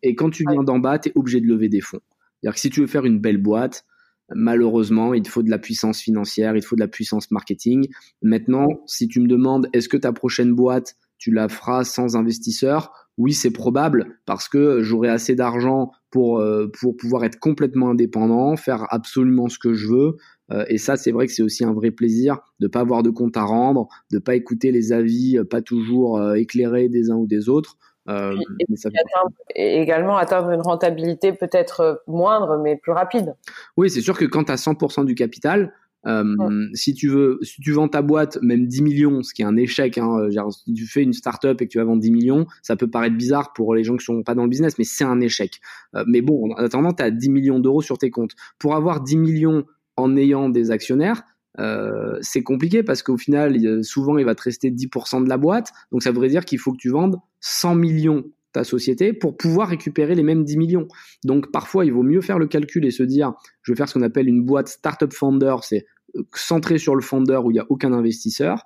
[0.02, 2.00] Et quand tu viens d'en bas, tu es obligé de lever des fonds.
[2.42, 3.86] C'est-à-dire que si tu veux faire une belle boîte,
[4.34, 7.88] malheureusement, il te faut de la puissance financière, il te faut de la puissance marketing.
[8.20, 12.92] Maintenant, si tu me demandes, est-ce que ta prochaine boîte, tu la feras sans investisseur
[13.16, 18.56] Oui, c'est probable parce que j'aurai assez d'argent pour, euh, pour pouvoir être complètement indépendant,
[18.56, 20.16] faire absolument ce que je veux.
[20.50, 23.10] Euh, et ça, c'est vrai que c'est aussi un vrai plaisir de pas avoir de
[23.10, 27.48] compte à rendre, de pas écouter les avis pas toujours éclairés des uns ou des
[27.48, 27.76] autres.
[28.08, 33.36] Euh, et, et, atteindre, et, également atteindre une rentabilité peut-être moindre mais plus rapide.
[33.76, 35.72] Oui, c'est sûr que quand tu as 100% du capital,
[36.06, 39.44] euh, si tu veux, si tu vends ta boîte même 10 millions, ce qui est
[39.44, 42.10] un échec, hein, genre, si tu fais une startup et que tu vas vendre 10
[42.10, 44.84] millions, ça peut paraître bizarre pour les gens qui sont pas dans le business, mais
[44.84, 45.60] c'est un échec.
[45.94, 48.32] Euh, mais bon, en attendant, tu as 10 millions d'euros sur tes comptes.
[48.58, 49.64] Pour avoir 10 millions
[49.96, 51.22] en ayant des actionnaires,
[51.58, 55.70] euh, c'est compliqué parce qu'au final, souvent, il va te rester 10% de la boîte.
[55.92, 59.68] Donc, ça voudrait dire qu'il faut que tu vendes 100 millions ta société pour pouvoir
[59.68, 60.88] récupérer les mêmes 10 millions.
[61.24, 63.32] Donc, parfois, il vaut mieux faire le calcul et se dire,
[63.62, 65.86] je vais faire ce qu'on appelle une boîte startup founder, c'est
[66.34, 68.64] centré sur le founder où il n'y a aucun investisseur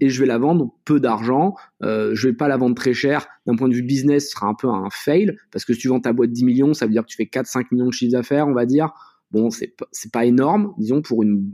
[0.00, 1.54] et je vais la vendre peu d'argent.
[1.82, 3.26] Euh, je vais pas la vendre très cher.
[3.46, 5.88] D'un point de vue business, ce sera un peu un fail parce que si tu
[5.88, 8.12] vends ta boîte 10 millions, ça veut dire que tu fais 4-5 millions de chiffre
[8.12, 8.90] d'affaires, on va dire.
[9.32, 11.50] Bon, c'est c'est pas énorme, disons pour une,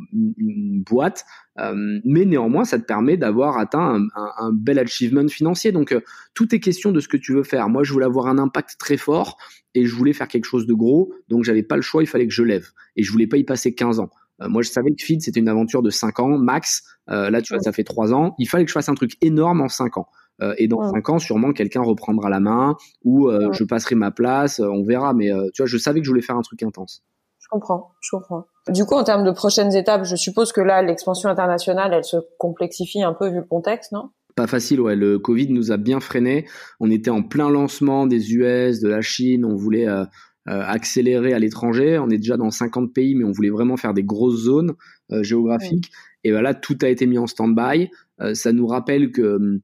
[0.85, 1.25] boîte,
[1.61, 5.71] euh, mais néanmoins ça te permet d'avoir atteint un, un, un, bel achievement financier.
[5.71, 6.01] Donc euh,
[6.35, 7.69] tout est question de ce que tu veux faire.
[7.69, 9.37] Moi, je voulais avoir un impact très fort
[9.75, 12.27] et je voulais faire quelque chose de gros, donc j'avais pas le choix, il fallait
[12.27, 12.67] que je lève
[12.97, 14.11] et je voulais pas y passer 15 ans.
[14.43, 16.83] Euh, moi, je savais que Feed c'était une aventure de 5 ans max.
[17.07, 18.35] Là, tu vois, ça fait 3 ans.
[18.39, 20.09] Il fallait que je fasse un truc énorme en 5 ans.
[20.43, 24.59] Euh, et dans 5 ans, sûrement quelqu'un reprendra la main ou je passerai ma place,
[24.59, 25.15] on verra.
[25.15, 27.05] Mais tu vois, je savais que je voulais faire un truc intense.
[27.49, 28.45] Je comprends, je comprends.
[28.69, 32.19] Du coup, en termes de prochaines étapes, je suppose que là, l'expansion internationale, elle se
[32.39, 34.11] complexifie un peu vu le contexte, non?
[34.37, 34.97] Pas facile, ouais.
[34.97, 36.47] Le Covid nous a bien freiné.
[36.79, 39.47] On était en plein lancement des US, de la Chine.
[39.47, 40.05] On voulait euh,
[40.49, 41.99] euh, accélérer à l'étranger.
[41.99, 44.75] On est déjà dans 50 pays, mais on voulait vraiment faire des grosses zones
[45.11, 45.91] euh, géographiques.
[46.23, 47.89] Et voilà, tout a été mis en stand-by.
[48.35, 49.61] ça nous rappelle que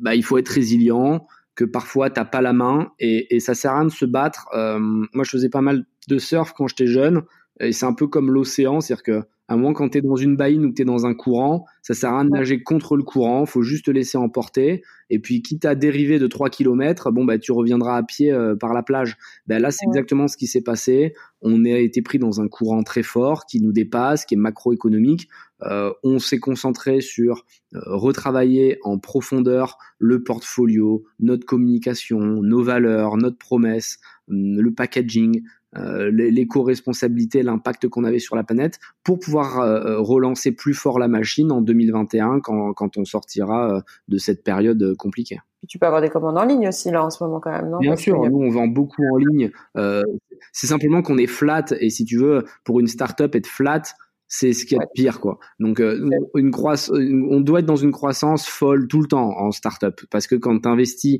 [0.00, 1.26] bah, il faut être résilient,
[1.56, 4.48] que parfois t'as pas la main et, et ça sert à rien de se battre.
[4.54, 7.22] moi, je faisais pas mal de surf quand j'étais jeune
[7.60, 10.16] et c'est un peu comme l'océan, c'est-à-dire que à un moment, quand tu es dans
[10.16, 12.62] une baïne ou que tu es dans un courant, ça sert à rien de nager
[12.64, 14.82] contre le courant, faut juste te laisser emporter.
[15.08, 18.56] Et puis, quitte à dériver de 3 km, bon, bah, tu reviendras à pied euh,
[18.56, 19.16] par la plage.
[19.46, 21.14] Ben, là, c'est exactement ce qui s'est passé.
[21.42, 25.28] On a été pris dans un courant très fort qui nous dépasse, qui est macroéconomique.
[25.62, 27.44] Euh, on s'est concentré sur
[27.74, 33.98] euh, retravailler en profondeur le portfolio, notre communication, nos valeurs, notre promesse,
[34.28, 35.42] hum, le packaging,
[35.78, 40.98] euh, l'éco-responsabilité, l'impact qu'on avait sur la planète, pour pouvoir euh, euh, relancer plus fort
[40.98, 45.38] la machine en 2021 quand, quand on sortira de cette période compliquée.
[45.68, 47.78] Tu peux avoir des commandes en ligne aussi là en ce moment quand même, non?
[47.78, 49.50] Bien sûr, nous on vend beaucoup en ligne.
[50.52, 53.82] c'est simplement qu'on est flat et si tu veux, pour une startup être flat,
[54.28, 55.38] c'est ce qui est pire quoi.
[55.58, 55.80] Donc
[56.34, 60.26] une croissance, on doit être dans une croissance folle tout le temps en startup parce
[60.26, 61.18] que quand tu investis,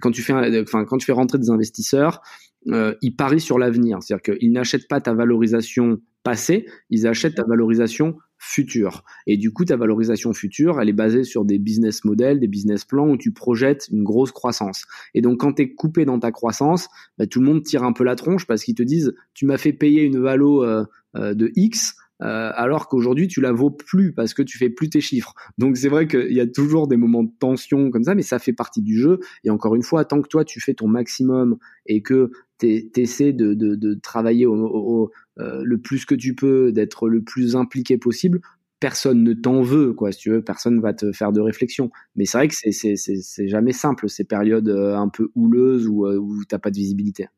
[0.00, 2.22] quand tu fais, enfin quand tu fais rentrer des investisseurs,
[2.68, 3.98] euh, ils parient sur l'avenir.
[4.00, 9.04] C'est-à-dire qu'ils n'achètent pas ta valorisation passée, ils achètent ta valorisation future.
[9.26, 12.84] Et du coup, ta valorisation future, elle est basée sur des business models, des business
[12.84, 14.84] plans où tu projettes une grosse croissance.
[15.14, 16.88] Et donc, quand tu es coupé dans ta croissance,
[17.18, 19.58] bah, tout le monde tire un peu la tronche parce qu'ils te disent, tu m'as
[19.58, 20.84] fait payer une valo euh,
[21.16, 24.90] euh, de X, euh, alors qu'aujourd'hui tu la vaux plus parce que tu fais plus
[24.90, 25.34] tes chiffres.
[25.58, 28.38] Donc c'est vrai qu'il y a toujours des moments de tension comme ça, mais ça
[28.38, 29.18] fait partie du jeu.
[29.44, 31.56] Et encore une fois, tant que toi tu fais ton maximum
[31.86, 37.22] et que tu essaies de, travailler au, euh, le plus que tu peux, d'être le
[37.22, 38.40] plus impliqué possible,
[38.78, 41.90] personne ne t'en veut, quoi, si tu veux, personne va te faire de réflexion.
[42.16, 46.44] Mais c'est vrai que c'est jamais simple, ces périodes euh, un peu houleuses où, où
[46.44, 47.28] t'as pas de visibilité.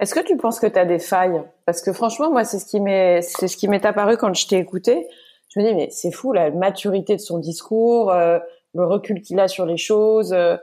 [0.00, 1.42] Est-ce que tu penses que tu as des failles?
[1.66, 4.46] Parce que franchement, moi, c'est ce qui m'est, c'est ce qui m'est apparu quand je
[4.46, 5.06] t'ai écouté.
[5.54, 8.38] Je me dis, mais c'est fou la maturité de son discours, euh,
[8.74, 10.32] le recul qu'il a sur les choses.
[10.32, 10.56] Euh,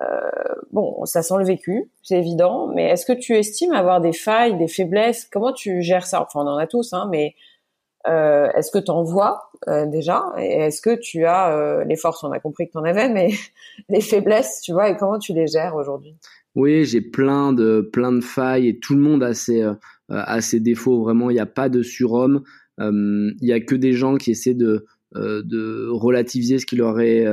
[0.00, 0.30] euh,
[0.72, 2.68] bon, ça sent le vécu, c'est évident.
[2.68, 5.26] Mais est-ce que tu estimes avoir des failles, des faiblesses?
[5.30, 6.22] Comment tu gères ça?
[6.22, 7.06] Enfin, on en a tous, hein.
[7.10, 7.34] Mais
[8.06, 10.24] est-ce que tu en vois déjà?
[10.38, 12.24] Et est-ce que tu as les forces?
[12.24, 13.28] On a compris que tu en avais, mais
[13.90, 16.16] les faiblesses, tu vois, et comment tu les gères aujourd'hui?
[16.54, 19.74] Oui, j'ai plein de plein de failles et tout le monde a ses euh,
[20.08, 21.02] a ses défauts.
[21.02, 22.42] Vraiment, il n'y a pas de surhomme.
[22.80, 24.84] Euh, il y a que des gens qui essaient de
[25.16, 27.24] euh, de relativiser ce qui leur est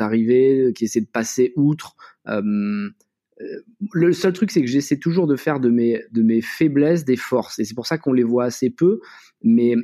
[0.00, 1.96] arrivé, qui essaient de passer outre.
[2.26, 7.16] le seul truc, c'est que j'essaie toujours de faire de mes de mes faiblesses des
[7.16, 9.00] forces, et c'est pour ça qu'on les voit assez peu.
[9.42, 9.74] Mais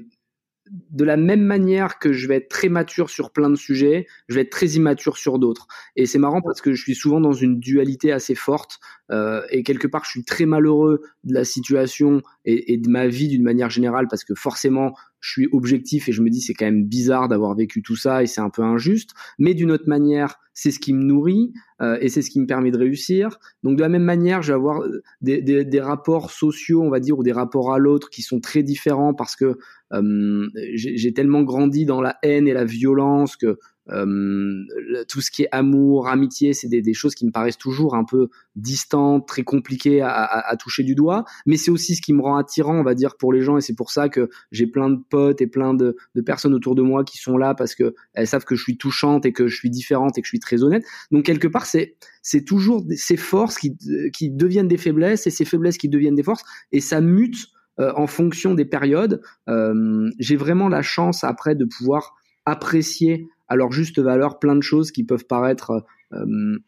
[0.71, 4.35] de la même manière que je vais être très mature sur plein de sujets, je
[4.35, 5.67] vais être très immature sur d'autres.
[5.95, 9.63] Et c'est marrant parce que je suis souvent dans une dualité assez forte euh, et
[9.63, 13.71] quelque part je suis très malheureux de la situation et, de ma vie d'une manière
[13.71, 17.29] générale parce que forcément je suis objectif et je me dis c'est quand même bizarre
[17.29, 19.11] d'avoir vécu tout ça et c'est un peu injuste.
[19.39, 21.53] Mais d'une autre manière, c'est ce qui me nourrit
[21.83, 23.39] euh, et c'est ce qui me permet de réussir.
[23.63, 27.01] Donc de la même manière, je vais avoir euh, des, des, rapports sociaux, on va
[27.01, 29.59] dire, ou des rapports à l'autre qui sont très différents parce que
[29.93, 33.59] euh, j'ai tellement grandi dans la haine et la violence que
[33.91, 34.65] euh,
[35.09, 38.05] tout ce qui est amour, amitié, c'est des, des, choses qui me paraissent toujours un
[38.05, 41.25] peu distantes, très compliquées à, à, à toucher du doigt.
[41.47, 43.57] Mais c'est aussi ce qui me rend attirant, on va dire, pour les gens.
[43.57, 46.75] Et c'est pour ça que j'ai plein de potes et plein de, de, personnes autour
[46.75, 49.47] de moi qui sont là parce que elles savent que je suis touchante et que
[49.47, 50.85] je suis différente et que je suis très honnête.
[51.11, 53.77] Donc quelque part, c'est c'est toujours ces forces qui,
[54.13, 56.43] qui deviennent des faiblesses et ces faiblesses qui deviennent des forces.
[56.73, 57.47] Et ça mute
[57.79, 59.21] euh, en fonction des périodes.
[59.49, 62.15] Euh, j'ai vraiment la chance après de pouvoir
[62.47, 66.59] apprécier à leur juste valeur plein de choses qui peuvent paraître euh,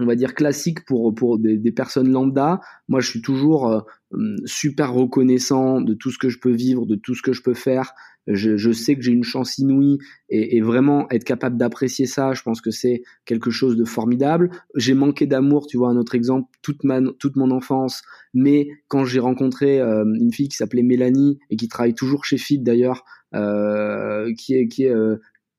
[0.00, 2.60] on va dire classiques pour pour des, personnes lambda.
[2.88, 3.80] Moi, je suis toujours euh,
[4.44, 7.54] super reconnaissant de tout ce que je peux vivre, de tout ce que je peux
[7.54, 7.92] faire.
[8.30, 9.96] Je, sais que j'ai une chance inouïe
[10.28, 14.50] et, vraiment être capable d'apprécier ça, je pense que c'est quelque chose de formidable.
[14.74, 18.02] J'ai manqué d'amour, tu vois, un autre exemple, toute ma toute mon enfance.
[18.34, 22.36] Mais quand j'ai rencontré euh, une fille qui s'appelait Mélanie et qui travaille toujours chez
[22.36, 23.02] Fit d'ailleurs,
[23.34, 24.94] euh, qui est qui est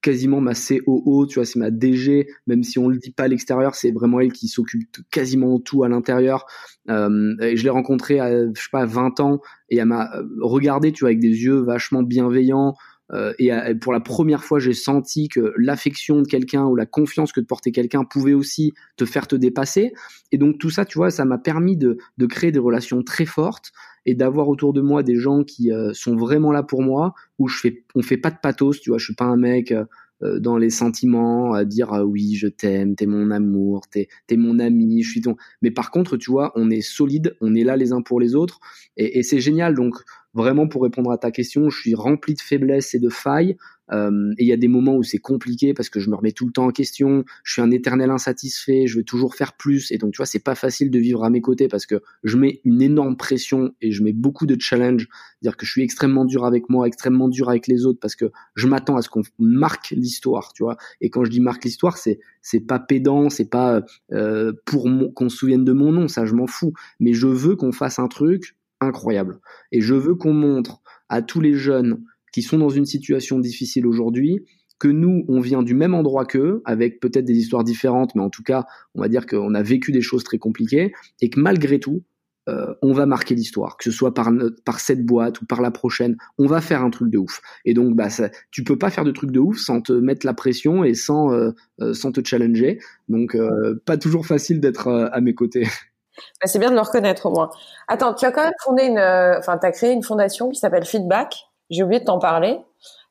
[0.01, 3.27] quasiment ma COO, tu vois, c'est ma DG, même si on le dit pas à
[3.27, 6.45] l'extérieur, c'est vraiment elle qui s'occupe quasiment tout à l'intérieur.
[6.89, 10.23] Euh, et je l'ai rencontrée à, je sais pas, 20 ans, et elle m'a euh,
[10.41, 12.75] regardé, tu vois, avec des yeux vachement bienveillants.
[13.11, 17.31] Euh, et pour la première fois, j'ai senti que l'affection de quelqu'un ou la confiance
[17.31, 19.93] que de porter quelqu'un pouvait aussi te faire te dépasser.
[20.31, 23.25] Et donc tout ça, tu vois, ça m'a permis de, de créer des relations très
[23.25, 23.71] fortes
[24.05, 27.47] et d'avoir autour de moi des gens qui euh, sont vraiment là pour moi, où
[27.47, 29.81] je fais, on fait pas de pathos, tu vois, je suis pas un mec euh,
[29.81, 29.85] euh,
[30.21, 34.59] dans les sentiments à dire ah oui je t'aime, t'es mon amour, t'es es mon
[34.59, 35.35] ami, je suis ton.
[35.61, 38.35] Mais par contre, tu vois, on est solide, on est là les uns pour les
[38.35, 38.59] autres,
[38.97, 39.75] et, et c'est génial.
[39.75, 39.95] Donc
[40.33, 43.57] vraiment pour répondre à ta question, je suis rempli de faiblesses et de failles.
[43.91, 46.31] Euh, et il y a des moments où c'est compliqué parce que je me remets
[46.31, 47.23] tout le temps en question.
[47.43, 48.87] Je suis un éternel insatisfait.
[48.87, 49.91] Je veux toujours faire plus.
[49.91, 52.37] Et donc, tu vois, c'est pas facile de vivre à mes côtés parce que je
[52.37, 55.07] mets une énorme pression et je mets beaucoup de challenge.
[55.41, 58.31] C'est-à-dire que je suis extrêmement dur avec moi, extrêmement dur avec les autres parce que
[58.55, 60.77] je m'attends à ce qu'on marque l'histoire, tu vois.
[61.01, 63.81] Et quand je dis marque l'histoire, c'est c'est pas pédant, c'est pas
[64.11, 66.73] euh, pour qu'on se souvienne de mon nom, ça je m'en fous.
[66.99, 69.39] Mais je veux qu'on fasse un truc incroyable.
[69.71, 73.85] Et je veux qu'on montre à tous les jeunes qui sont dans une situation difficile
[73.85, 74.45] aujourd'hui
[74.79, 78.29] que nous, on vient du même endroit qu'eux, avec peut-être des histoires différentes, mais en
[78.29, 78.65] tout cas,
[78.95, 82.03] on va dire qu'on a vécu des choses très compliquées, et que malgré tout,
[82.47, 84.31] euh, on va marquer l'histoire, que ce soit par,
[84.65, 87.41] par cette boîte ou par la prochaine, on va faire un truc de ouf.
[87.65, 90.25] Et donc, bah, ça, tu peux pas faire de truc de ouf sans te mettre
[90.25, 91.51] la pression et sans, euh,
[91.81, 92.79] euh, sans te challenger.
[93.09, 93.37] Donc,
[93.85, 95.67] pas toujours facile d'être à mes côtés.
[96.41, 97.49] Bah, c'est bien de le reconnaître au moins.
[97.87, 100.83] Attends, tu as quand même fondé une, enfin, tu as créé une fondation qui s'appelle
[100.83, 101.48] Feedback.
[101.69, 102.57] J'ai oublié de t'en parler.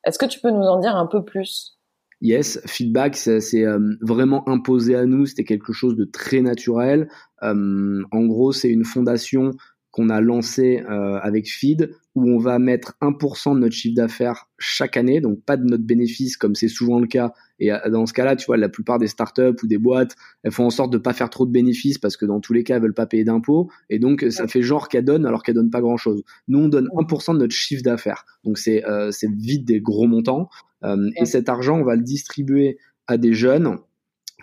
[0.03, 1.77] Est-ce que tu peux nous en dire un peu plus?
[2.21, 5.25] Yes, feedback, c'est euh, vraiment imposé à nous.
[5.25, 7.09] C'était quelque chose de très naturel.
[7.43, 9.51] Euh, en gros, c'est une fondation
[9.91, 14.49] qu'on a lancée euh, avec Feed où on va mettre 1% de notre chiffre d'affaires
[14.57, 17.33] chaque année, donc pas de notre bénéfice comme c'est souvent le cas.
[17.59, 20.65] Et dans ce cas-là, tu vois, la plupart des startups ou des boîtes, elles font
[20.65, 22.81] en sorte de pas faire trop de bénéfices parce que dans tous les cas, elles
[22.81, 23.69] veulent pas payer d'impôts.
[23.89, 26.23] Et donc, ça fait genre qu'elles donnent alors qu'elles donnent pas grand-chose.
[26.47, 28.25] Nous, on donne 1% de notre chiffre d'affaires.
[28.43, 30.49] Donc, c'est euh, c'est vite des gros montants.
[30.83, 32.77] Euh, et cet argent, on va le distribuer
[33.07, 33.77] à des jeunes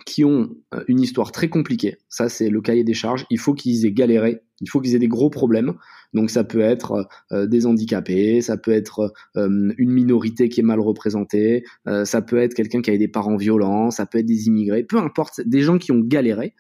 [0.05, 1.97] qui ont euh, une histoire très compliquée.
[2.09, 3.27] Ça, c'est le cahier des charges.
[3.31, 4.43] Il faut qu'ils aient galéré.
[4.61, 5.75] Il faut qu'ils aient des gros problèmes.
[6.15, 10.81] Donc, ça peut être euh, des handicapés, ça peut être une minorité qui est mal
[10.81, 11.65] représentée,
[12.05, 14.99] ça peut être quelqu'un qui a des parents violents, ça peut être des immigrés, peu
[14.99, 16.55] importe, des gens qui ont galéré,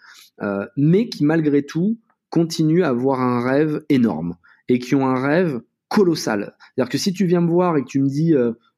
[0.76, 1.98] mais qui malgré tout
[2.30, 4.36] continuent à avoir un rêve énorme
[4.68, 6.54] et qui ont un rêve colossal.
[6.74, 8.34] C'est-à-dire que si tu viens me voir et que tu me dis,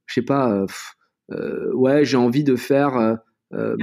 [0.08, 0.66] je sais pas, euh,
[1.32, 3.18] euh, ouais, j'ai envie de faire
[3.54, 3.76] euh,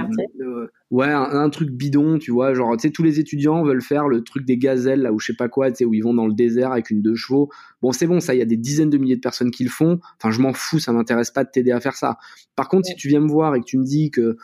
[0.90, 4.22] ouais, un, truc bidon, tu vois, genre, tu sais, tous les étudiants veulent faire le
[4.22, 6.26] truc des gazelles, là, où je sais pas quoi, tu sais, où ils vont dans
[6.26, 7.50] le désert avec une deux chevaux.
[7.82, 9.70] Bon, c'est bon, ça, il y a des dizaines de milliers de personnes qui le
[9.70, 9.98] font.
[10.18, 12.18] Enfin, je m'en fous, ça m'intéresse pas de t'aider à faire ça.
[12.54, 14.36] Par contre, si tu viens me voir et que tu me dis que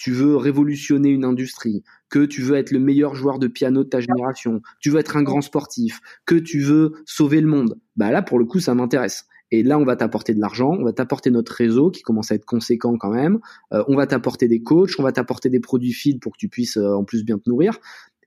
[0.00, 3.88] tu veux révolutionner une industrie, que tu veux être le meilleur joueur de piano de
[3.90, 8.10] ta génération, tu veux être un grand sportif, que tu veux sauver le monde, bah
[8.10, 9.26] là, pour le coup, ça m'intéresse.
[9.50, 12.36] Et là, on va t'apporter de l'argent, on va t'apporter notre réseau qui commence à
[12.36, 13.40] être conséquent quand même.
[13.72, 16.48] Euh, on va t'apporter des coachs, on va t'apporter des produits feed pour que tu
[16.48, 17.78] puisses euh, en plus bien te nourrir.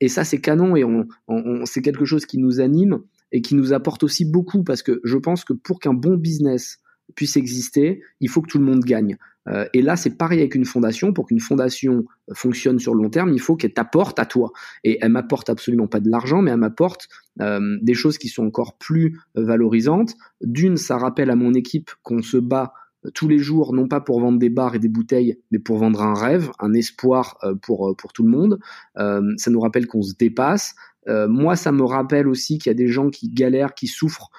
[0.01, 2.99] Et ça, c'est canon et on, on, c'est quelque chose qui nous anime
[3.32, 6.80] et qui nous apporte aussi beaucoup parce que je pense que pour qu'un bon business
[7.15, 9.17] puisse exister, il faut que tout le monde gagne.
[9.49, 11.13] Euh, et là, c'est pareil avec une fondation.
[11.13, 14.51] Pour qu'une fondation fonctionne sur le long terme, il faut qu'elle t'apporte à toi.
[14.83, 17.07] Et elle m'apporte absolument pas de l'argent, mais elle m'apporte
[17.41, 20.15] euh, des choses qui sont encore plus valorisantes.
[20.41, 22.73] D'une, ça rappelle à mon équipe qu'on se bat
[23.13, 26.01] tous les jours, non pas pour vendre des bars et des bouteilles, mais pour vendre
[26.01, 28.59] un rêve, un espoir euh, pour, pour tout le monde.
[28.95, 30.73] ça nous rappelle qu'on se dépasse.
[31.27, 34.29] moi, ça me rappelle aussi qu'il y a des gens qui galèrent, qui souffrent,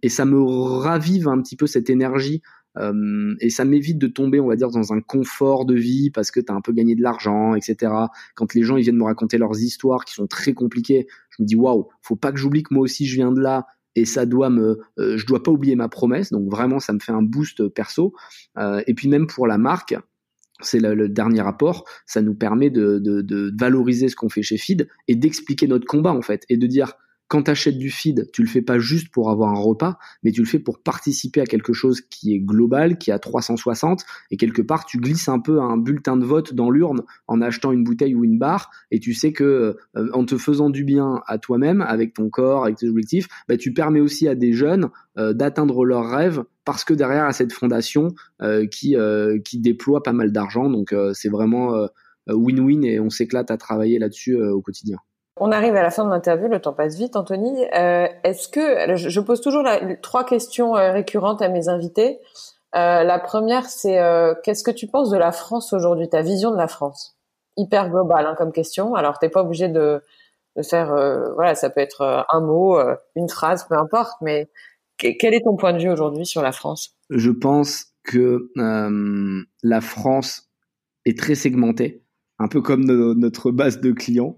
[0.00, 2.40] et ça me ravive un petit peu cette énergie
[2.78, 6.30] euh, et ça m'évite de tomber, on va dire, dans un confort de vie parce
[6.30, 7.92] que tu as un peu gagné de l'argent, etc.
[8.34, 11.46] Quand les gens ils viennent me raconter leurs histoires qui sont très compliquées, je me
[11.46, 13.66] dis waouh, faut pas que j'oublie que moi aussi je viens de là
[13.96, 16.30] et ça doit me, euh, je dois pas oublier ma promesse.
[16.30, 18.14] Donc vraiment, ça me fait un boost perso.
[18.56, 19.96] Euh, et puis même pour la marque,
[20.62, 24.58] c'est le, dernier rapport, ça nous permet de, de, de valoriser ce qu'on fait chez
[24.58, 26.92] Feed et d'expliquer notre combat en fait et de dire
[27.30, 30.32] quand tu achètes du feed, tu le fais pas juste pour avoir un repas, mais
[30.32, 34.36] tu le fais pour participer à quelque chose qui est global, qui a 360, et
[34.36, 37.84] quelque part tu glisses un peu un bulletin de vote dans l'urne en achetant une
[37.84, 41.38] bouteille ou une barre, et tu sais que euh, en te faisant du bien à
[41.38, 45.32] toi-même, avec ton corps, avec tes objectifs, bah, tu permets aussi à des jeunes euh,
[45.32, 48.08] d'atteindre leurs rêves parce que derrière à cette fondation
[48.42, 48.96] euh, qui
[49.44, 51.86] qui déploie pas mal d'argent, donc c'est vraiment
[52.26, 54.98] win-win et on s'éclate à travailler là-dessus au quotidien.
[55.42, 57.64] On arrive à la fin de l'interview, le temps passe vite, Anthony.
[57.74, 59.64] Euh, est-ce que je pose toujours
[60.02, 62.18] trois questions euh, récurrentes à mes invités.
[62.76, 63.98] Euh, la première, c'est
[64.44, 67.16] qu'est-ce que tu penses de la France aujourd'hui, ta vision de la France?
[67.56, 68.94] Hyper globale hein, comme question.
[68.94, 70.02] Alors, t'es pas obligé de,
[70.62, 70.88] faire,
[71.34, 72.78] voilà, ça peut être un mot,
[73.16, 74.20] une phrase, peu importe.
[74.20, 74.50] Mais
[74.98, 76.98] quel est ton point de vue aujourd'hui sur la France?
[77.08, 78.50] Je pense que
[79.62, 80.50] la France
[81.06, 82.04] est très segmentée
[82.38, 84.36] un peu comme notre base de clients.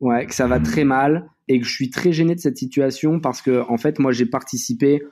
[0.00, 3.20] Ouais, que ça va très mal et que je suis très gêné de cette situation
[3.20, 5.02] parce que en fait moi j'ai participé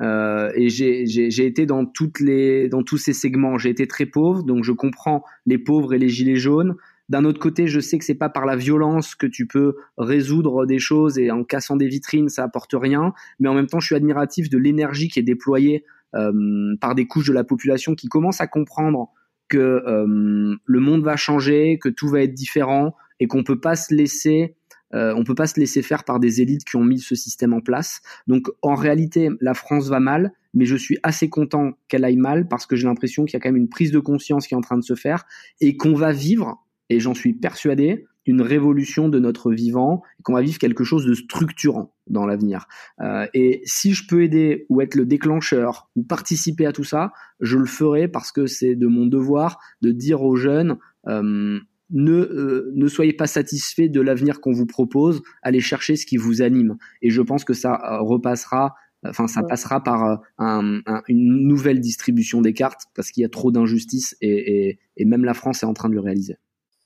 [0.00, 3.58] euh, et j'ai été dans toutes les dans tous ces segments.
[3.58, 6.76] J'ai été très pauvre, donc je comprends les pauvres et les gilets jaunes.
[7.08, 10.66] D'un autre côté, je sais que c'est pas par la violence que tu peux résoudre
[10.66, 13.14] des choses et en cassant des vitrines, ça apporte rien.
[13.40, 17.28] Mais en même temps, je suis admiratif de l'énergie qui est déployée par des couches
[17.28, 19.08] de la population qui commencent à comprendre
[19.48, 23.94] que le monde va changer, que tout va être différent et qu'on peut pas se
[23.94, 24.54] laisser
[24.94, 27.52] euh, on peut pas se laisser faire par des élites qui ont mis ce système
[27.52, 28.00] en place.
[28.26, 32.48] Donc en réalité, la France va mal, mais je suis assez content qu'elle aille mal
[32.48, 34.56] parce que j'ai l'impression qu'il y a quand même une prise de conscience qui est
[34.56, 35.24] en train de se faire
[35.60, 40.34] et qu'on va vivre, et j'en suis persuadé, une révolution de notre vivant et qu'on
[40.34, 42.66] va vivre quelque chose de structurant dans l'avenir.
[43.00, 47.12] Euh, et si je peux aider ou être le déclencheur ou participer à tout ça,
[47.40, 51.58] je le ferai parce que c'est de mon devoir de dire aux jeunes euh,
[51.90, 56.16] ne, euh, ne soyez pas satisfait de l'avenir qu'on vous propose, allez chercher ce qui
[56.16, 56.76] vous anime.
[57.02, 58.74] Et je pense que ça euh, repassera,
[59.06, 63.28] enfin ça passera par euh, un, une nouvelle distribution des cartes parce qu'il y a
[63.28, 66.36] trop d'injustice et, et, et, même la France est en train de le réaliser.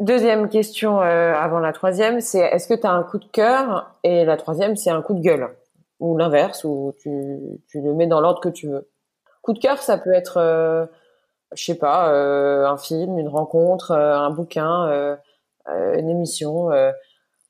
[0.00, 3.94] Deuxième question avant la troisième, c'est est-ce que tu as un coup de cœur?
[4.03, 5.48] Et la troisième, c'est un coup de gueule
[6.00, 7.11] ou l'inverse, ou tu,
[7.68, 8.90] tu le mets dans l'ordre que tu veux.
[9.42, 10.88] Coup de cœur, ça peut être
[11.55, 15.16] je sais pas, euh, un film, une rencontre, euh, un bouquin, euh,
[15.98, 16.68] une émission,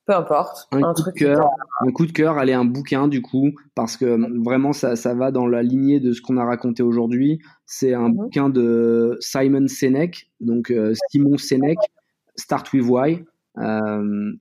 [0.06, 0.68] peu importe.
[0.72, 1.50] Un, coup truc de cœur,
[1.80, 5.30] un coup de cœur, aller un bouquin du coup, parce que vraiment ça, ça va
[5.30, 7.40] dans la lignée de ce qu'on a raconté aujourd'hui.
[7.64, 8.16] C'est un mhm.
[8.16, 10.72] bouquin de Simon Sinek, donc
[11.10, 11.78] Simon Sinek,
[12.36, 13.24] Start with Why.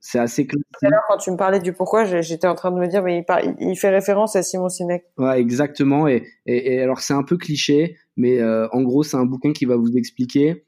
[0.02, 0.98] C'est assez classique.
[1.08, 3.76] quand tu me parlais du pourquoi, j'étais en train de me dire, mais il, il
[3.76, 5.04] fait référence à Simon Sinek.
[5.16, 6.08] Ouais, exactement.
[6.08, 9.52] Et, et, et alors, c'est un peu cliché, mais euh, en gros, c'est un bouquin
[9.52, 10.64] qui va vous expliquer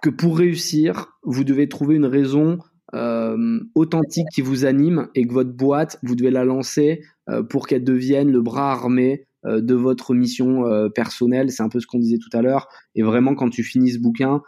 [0.00, 2.58] que pour réussir, vous devez trouver une raison
[2.94, 7.66] euh, authentique qui vous anime et que votre boîte, vous devez la lancer euh, pour
[7.66, 11.50] qu'elle devienne le bras armé de votre mission personnelle.
[11.50, 12.68] C'est un peu ce qu'on disait tout à l'heure.
[12.94, 14.40] Et vraiment, quand tu finis ce bouquin,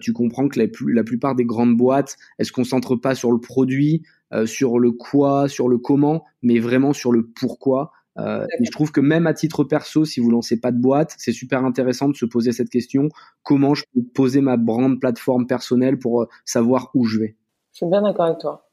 [0.00, 3.38] tu comprends que la, la, plupart des grandes boîtes, elles se concentrent pas sur le
[3.38, 4.02] produit,
[4.46, 7.92] sur le quoi, sur le comment, mais vraiment sur le pourquoi.
[8.20, 11.14] Euh, et je trouve que même à titre perso, si vous lancez pas de boîte,
[11.18, 13.08] c'est super intéressant de se poser cette question
[13.42, 17.36] comment je peux poser ma brand plateforme personnelle pour euh, savoir où je vais?
[17.72, 18.66] Je suis bien d'accord avec toi.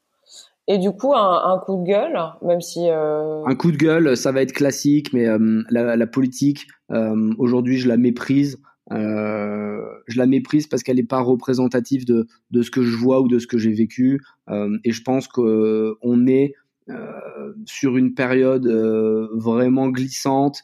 [0.67, 3.45] Et du coup, un, un coup de gueule, même si euh...
[3.45, 7.77] un coup de gueule, ça va être classique, mais euh, la, la, politique euh, aujourd'hui,
[7.77, 8.57] je la méprise.
[8.91, 13.29] je la méprise parce qu'elle n'est pas représentative de, de ce que je vois ou
[13.29, 14.21] de ce que j'ai vécu.
[14.49, 16.53] et je pense qu'on est
[17.65, 20.63] sur une période euh, vraiment glissante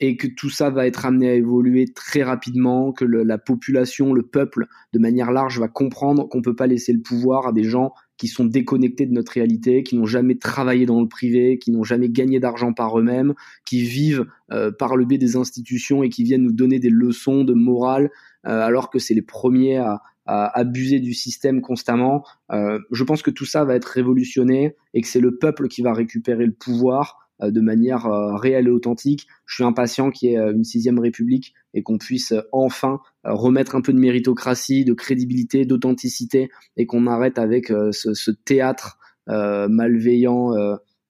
[0.00, 4.22] et que tout ça va être amené à évoluer très rapidement, que la population, le
[4.22, 7.92] peuple, de manière large, va comprendre qu'on peut pas laisser le pouvoir à des gens
[8.16, 11.84] qui sont déconnectés de notre réalité, qui n'ont jamais travaillé dans le privé, qui n'ont
[11.84, 16.24] jamais gagné d'argent par eux-mêmes, qui vivent euh, par le biais des institutions et qui
[16.24, 18.10] viennent nous donner des leçons de morale,
[18.46, 22.24] euh, alors que c'est les premiers à, à abuser du système constamment.
[22.52, 25.82] Euh, je pense que tout ça va être révolutionné et que c'est le peuple qui
[25.82, 29.26] va récupérer le pouvoir euh, de manière euh, réelle et authentique.
[29.46, 33.80] Je suis impatient qu'il y ait une sixième république et qu'on puisse enfin remettre un
[33.80, 40.52] peu de méritocratie, de crédibilité, d'authenticité et qu'on arrête avec ce, ce, théâtre malveillant.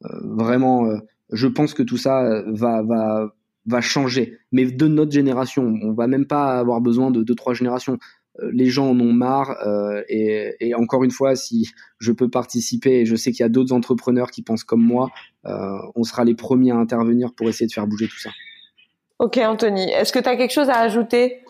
[0.00, 0.88] vraiment,
[1.32, 3.34] je pense que tout ça va, va,
[3.66, 5.74] va changer, mais de notre génération.
[5.82, 7.98] On va même pas avoir besoin de deux trois générations.
[8.40, 12.30] Euh, les gens en ont marre euh, et, et, encore une fois, si je peux
[12.30, 15.10] participer et je sais qu'il y a d'autres entrepreneurs qui pensent comme moi,
[15.46, 18.30] euh, on sera les premiers à intervenir pour essayer de faire bouger tout ça.
[19.18, 21.42] Ok Anthony, est-ce que tu as quelque chose à ajouter?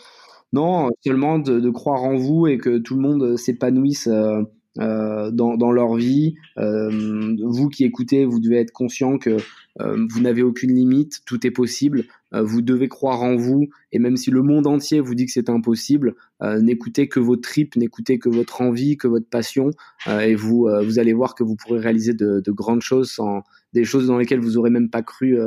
[0.52, 4.06] Non, seulement de, de, croire en vous et que tout le monde s'épanouisse.
[4.08, 4.42] Euh,
[4.80, 6.34] euh, dans, dans, leur vie.
[6.56, 9.36] Euh, vous qui écoutez, vous devez être conscient que
[9.80, 12.04] euh, vous n'avez aucune limite, tout est possible.
[12.32, 15.50] vous devez croire en vous et même si le monde entier vous dit que c'est
[15.50, 19.70] impossible, n'écoutez que vos tripes, n'écoutez que votre envie, que votre passion
[20.06, 23.42] et vous vous allez voir que vous pourrez réaliser de, de, grandes choses, sans
[23.74, 25.38] des choses dans lesquelles vous aurez même pas cru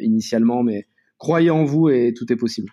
[0.00, 0.62] initialement.
[0.62, 2.70] Mais croyez en vous et tout est possible.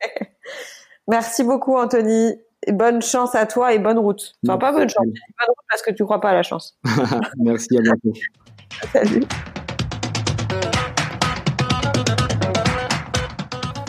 [1.08, 2.34] Merci beaucoup Anthony
[2.72, 4.34] bonne chance à toi et bonne route.
[4.46, 6.78] Enfin, pas bonne chance, bonne route parce que tu crois pas à la chance.
[7.38, 8.12] Merci, à bientôt.
[8.92, 9.24] Salut.